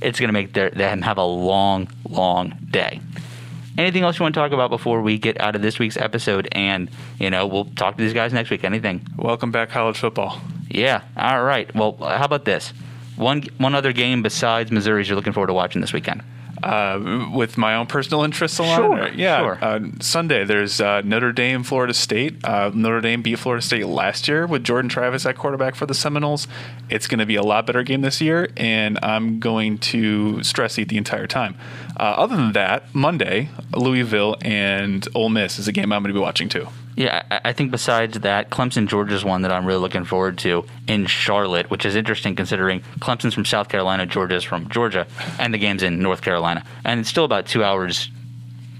[0.00, 3.00] it's going to make their, them have a long, long day.
[3.76, 6.48] Anything else you want to talk about before we get out of this week's episode?
[6.52, 6.90] And,
[7.20, 8.64] you know, we'll talk to these guys next week.
[8.64, 9.06] Anything?
[9.16, 10.40] Welcome back, college football.
[10.68, 11.02] Yeah.
[11.16, 11.72] All right.
[11.74, 12.72] Well, how about this?
[13.16, 16.22] One, one other game besides Missouri's you're looking forward to watching this weekend?
[16.62, 18.76] Uh, with my own personal interests along.
[18.76, 19.38] Sure, yeah.
[19.38, 19.58] sure.
[19.60, 22.44] Uh, Sunday, there's uh, Notre Dame, Florida State.
[22.44, 25.94] Uh, Notre Dame beat Florida State last year with Jordan Travis at quarterback for the
[25.94, 26.48] Seminoles.
[26.90, 30.78] It's going to be a lot better game this year, and I'm going to stress
[30.78, 31.56] eat the entire time.
[31.98, 36.18] Uh, other than that, Monday, Louisville and Ole Miss is a game I'm going to
[36.18, 36.68] be watching too.
[36.98, 41.06] Yeah, I think besides that, Clemson Georgia's one that I'm really looking forward to in
[41.06, 45.06] Charlotte, which is interesting considering Clemson's from South Carolina, Georgia's from Georgia,
[45.38, 46.64] and the game's in North Carolina.
[46.84, 48.10] And it's still about two hours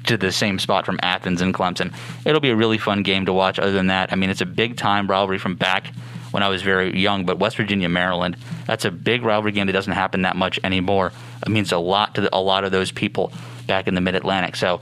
[0.06, 1.94] to the same spot from Athens and Clemson.
[2.24, 3.60] It'll be a really fun game to watch.
[3.60, 5.94] Other than that, I mean, it's a big time rivalry from back
[6.32, 9.74] when I was very young, but West Virginia, Maryland, that's a big rivalry game that
[9.74, 11.12] doesn't happen that much anymore.
[11.46, 13.30] It means a lot to the, a lot of those people
[13.68, 14.56] back in the Mid Atlantic.
[14.56, 14.80] So,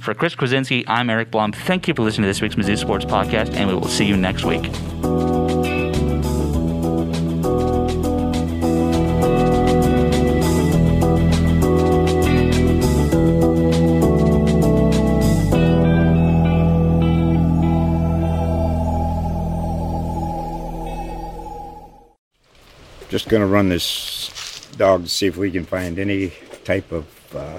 [0.00, 1.52] for Chris Kwiecinski, I'm Eric Blum.
[1.52, 4.16] Thank you for listening to this week's Mizzou Sports Podcast, and we will see you
[4.16, 4.62] next week.
[23.10, 26.32] Just going to run this dog to see if we can find any
[26.64, 27.58] type of uh,